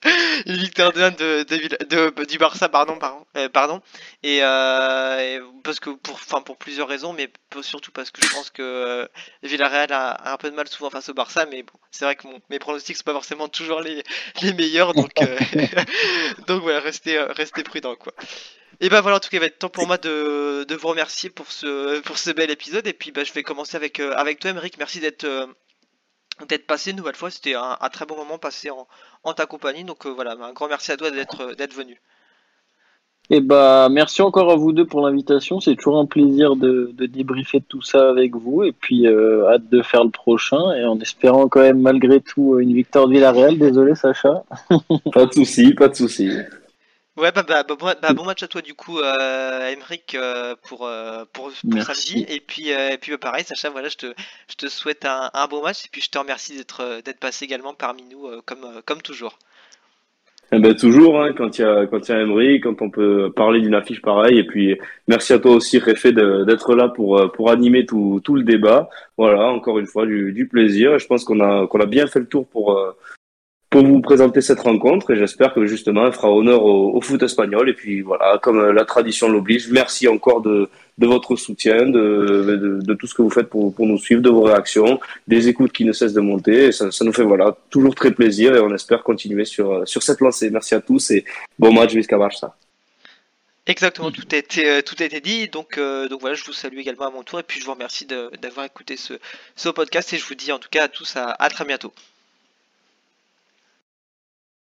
une 0.46 0.56
victoire 0.56 0.94
de 0.94 1.02
1 1.02 1.12
de, 1.12 1.44
de, 1.44 1.86
de, 1.86 2.26
du 2.26 2.38
Barça 2.38 2.70
pardon 2.70 2.98
pardon, 2.98 3.26
euh, 3.36 3.50
pardon. 3.50 3.82
et, 4.24 4.40
euh, 4.42 5.20
et 5.20 5.42
parce 5.64 5.80
que 5.80 5.90
pour 5.90 6.16
enfin 6.16 6.42
pour 6.42 6.58
plusieurs 6.58 6.88
raisons 6.88 7.14
mais 7.14 7.30
surtout 7.62 7.92
parce 7.92 8.12
que 8.12 8.22
je 8.26 8.32
pense 8.32 8.50
que 8.50 8.62
euh, 8.62 9.08
Villarreal 9.44 9.92
a, 9.92 10.12
a, 10.12 10.34
un 10.34 10.38
peu 10.38 10.50
de 10.50 10.56
mal 10.56 10.68
souvent 10.68 10.90
face 10.90 11.10
au 11.10 11.14
Barça 11.14 11.46
mais 11.50 11.64
bon 11.64 11.74
c'est 11.92 12.06
vrai 12.06 12.16
que 12.16 12.28
mon, 12.28 12.40
mes 12.50 12.60
pronostics 12.60 12.96
sont 12.96 13.04
pas 13.04 13.14
forcément 13.14 13.48
toujours 13.48 13.82
les, 13.82 14.04
les 14.42 14.54
meilleurs 14.54 14.94
donc 14.94 15.12
euh, 15.22 15.38
donc 16.48 16.62
voilà 16.62 16.80
restez 16.80 17.20
restez 17.20 17.64
prudent 17.64 17.96
quoi 17.96 18.14
et 18.80 18.90
ben 18.90 19.02
voilà 19.02 19.18
en 19.18 19.20
tout 19.20 19.30
cas 19.30 19.38
il 19.38 19.40
va 19.40 19.48
être 19.48 19.60
temps 19.60 19.70
pour 19.70 19.88
moi 19.88 19.98
de, 19.98 20.64
de 20.64 20.76
vous 20.76 20.88
remercier 20.88 21.30
pour 21.30 21.52
ce 21.52 22.00
pour 22.02 22.18
ce 22.18 22.32
bel 22.32 22.52
épisode 22.52 22.86
et 22.88 22.94
puis 22.94 23.12
bah, 23.12 23.24
je 23.24 23.34
vais 23.34 23.44
commencer 23.44 23.76
avec 23.76 24.00
avec 24.00 24.40
toi 24.40 24.52
Emeric 24.52 24.78
merci 24.78 25.00
d'être 25.00 25.26
d'être 26.46 26.68
passé 26.68 26.92
une 26.92 26.98
nouvelle 26.98 27.16
fois. 27.16 27.30
C'était 27.30 27.56
un, 27.56 27.78
un, 27.80 27.90
très 27.90 28.06
bon 28.06 28.16
moment 28.16 28.38
passé 28.38 28.70
en, 28.70 28.88
en 29.24 29.34
ta 29.34 29.46
compagnie. 29.46 29.84
Donc 29.84 30.06
euh, 30.06 30.10
voilà, 30.10 30.36
un 30.40 30.54
grand 30.54 30.68
merci 30.68 30.92
à 30.92 30.98
toi 30.98 31.12
d'être 31.12 31.56
d'être 31.56 31.74
venu. 31.74 32.00
Et 33.30 33.42
bah 33.42 33.90
merci 33.92 34.22
encore 34.22 34.50
à 34.52 34.56
vous 34.56 34.72
deux 34.72 34.86
pour 34.86 35.02
l'invitation. 35.02 35.60
C'est 35.60 35.76
toujours 35.76 36.00
un 36.00 36.06
plaisir 36.06 36.56
de, 36.56 36.92
de, 36.94 37.06
débriefer 37.08 37.60
tout 37.60 37.82
ça 37.82 38.10
avec 38.10 38.36
vous. 38.36 38.64
Et 38.64 38.72
puis 38.72 39.08
euh, 39.08 39.50
hâte 39.50 39.68
de 39.70 39.82
faire 39.82 40.04
le 40.04 40.12
prochain. 40.12 40.74
Et 40.76 40.86
en 40.86 41.00
espérant 41.00 41.48
quand 41.50 41.62
même 41.62 41.82
malgré 41.82 42.22
tout 42.22 42.60
une 42.60 42.74
victoire 42.74 43.08
de 43.08 43.14
Villarreal. 43.14 43.58
Désolé 43.58 43.96
Sacha. 43.96 44.44
pas 45.14 45.26
de 45.26 45.34
souci, 45.34 45.74
pas 45.74 45.90
de 45.90 45.96
souci. 45.96 46.30
Ouais, 47.18 47.32
bah, 47.32 47.42
bah, 47.42 47.64
bah, 47.64 47.96
bah, 48.00 48.14
bon 48.14 48.26
match 48.26 48.44
à 48.44 48.48
toi 48.48 48.62
du 48.62 48.76
coup, 48.76 49.00
euh, 49.00 49.74
euh, 50.14 50.56
pour, 50.68 50.86
euh, 50.86 51.26
pour, 51.34 51.52
pour 51.52 51.82
samedi. 51.82 52.24
Et 52.30 52.40
puis, 52.40 52.72
euh, 52.72 52.92
et 52.92 53.00
puis 53.00 53.18
pareil, 53.18 53.44
Sacha, 53.44 53.72
voilà, 53.72 53.90
je 53.90 53.98
te, 53.98 54.14
je 54.48 54.56
te 54.56 54.68
souhaite 54.68 55.04
un, 55.04 55.32
un 55.34 55.48
bon 55.48 55.64
match 55.64 55.86
et 55.86 55.90
puis 55.92 56.00
je 56.00 56.12
te 56.12 56.20
remercie 56.20 56.56
d'être 56.56 57.02
d'être 57.04 57.20
passé 57.20 57.46
également 57.46 57.74
parmi 57.74 58.04
nous 58.04 58.30
comme, 58.46 58.82
comme 58.86 59.02
toujours. 59.02 59.40
Eh 60.52 60.60
ben, 60.60 60.76
toujours, 60.76 61.20
hein, 61.22 61.34
quand 61.36 61.58
il 61.58 61.62
y 61.62 61.66
a, 61.66 61.88
quand 61.88 62.08
il 62.08 62.12
y 62.12 62.16
a 62.16 62.22
Emery, 62.22 62.62
quand 62.62 62.84
on 62.84 62.92
peut 62.92 63.32
parler 63.36 63.62
d'une 63.62 63.74
affiche 63.74 64.02
pareille. 64.02 64.38
Et 64.38 64.46
puis, 64.46 64.78
merci 65.08 65.34
à 65.34 65.40
toi 65.40 65.56
aussi, 65.56 65.80
Réfé, 65.80 66.12
d'être 66.12 66.76
là 66.76 66.88
pour, 66.88 67.32
pour 67.34 67.50
animer 67.50 67.86
tout, 67.88 68.22
tout 68.24 68.36
le 68.36 68.44
débat. 68.44 68.90
Voilà, 69.18 69.48
encore 69.48 69.80
une 69.80 69.88
fois, 69.88 70.06
du, 70.06 70.34
du 70.34 70.48
plaisir. 70.48 70.94
Et 70.94 71.00
je 71.00 71.08
pense 71.08 71.26
qu'on 71.26 71.40
a, 71.40 71.66
qu'on 71.68 71.82
a 71.82 71.88
bien 71.88 72.06
fait 72.06 72.20
le 72.20 72.28
tour 72.28 72.48
pour, 72.48 72.80
pour 73.70 73.86
vous 73.86 74.00
présenter 74.00 74.42
cette 74.42 74.62
rencontre 74.62 75.12
et 75.12 75.18
j'espère 75.18 75.54
que 75.54 75.66
justement 75.66 76.08
elle 76.08 76.14
fera 76.14 76.32
honneur 76.32 76.64
au, 76.64 77.02
foot 77.02 77.22
espagnol 77.22 77.70
et 77.70 77.74
puis 77.74 78.02
voilà 78.02 78.40
comme 78.42 78.72
la 78.72 78.86
tradition 78.86 79.28
l'oblige 79.28 79.70
merci 79.70 80.08
encore 80.08 80.42
de, 80.42 80.70
votre 80.98 81.36
soutien 81.36 81.86
de, 81.86 82.94
tout 82.98 83.08
ce 83.08 83.14
que 83.14 83.22
vous 83.22 83.30
faites 83.30 83.50
pour, 83.50 83.74
nous 83.80 83.98
suivre 83.98 84.22
de 84.22 84.30
vos 84.30 84.44
réactions 84.44 85.00
des 85.28 85.50
écoutes 85.50 85.74
qui 85.74 85.84
ne 85.84 85.92
cessent 85.92 86.14
de 86.14 86.22
monter 86.22 86.72
ça, 86.72 86.90
nous 87.02 87.14
fait 87.14 87.24
voilà 87.24 87.58
toujours 87.70 87.94
très 87.94 88.12
plaisir 88.12 88.56
et 88.56 88.60
on 88.62 88.74
espère 88.74 89.04
continuer 89.04 89.44
sur, 89.44 89.86
sur 89.86 90.02
cette 90.02 90.22
lancée 90.22 90.50
merci 90.50 90.74
à 90.74 90.80
tous 90.80 91.12
et 91.12 91.26
bon 91.60 91.74
match 91.74 91.92
jusqu'à 91.92 92.18
Barça 92.18 92.56
Exactement, 93.70 94.12
tout 94.12 94.26
a 94.32 94.38
été, 94.38 94.82
tout 94.82 94.96
a 94.98 95.04
été 95.04 95.20
dit. 95.20 95.50
Donc, 95.50 95.78
euh, 95.78 96.08
voilà, 96.22 96.36
je 96.36 96.46
vous 96.46 96.54
salue 96.54 96.78
également 96.78 97.08
à 97.08 97.10
mon 97.10 97.24
tour 97.24 97.38
et 97.42 97.44
puis 97.44 97.60
je 97.60 97.66
vous 97.66 97.74
remercie 97.74 98.06
d'avoir 98.06 98.66
écouté 98.66 98.96
ce, 98.96 99.70
podcast 99.72 100.14
et 100.14 100.18
je 100.18 100.26
vous 100.26 100.36
dis 100.36 100.54
en 100.54 100.58
tout 100.58 100.70
cas 100.72 100.86
à 100.86 100.88
tous 100.88 101.18
à 101.18 101.50
très 101.50 101.66
bientôt. 101.66 101.92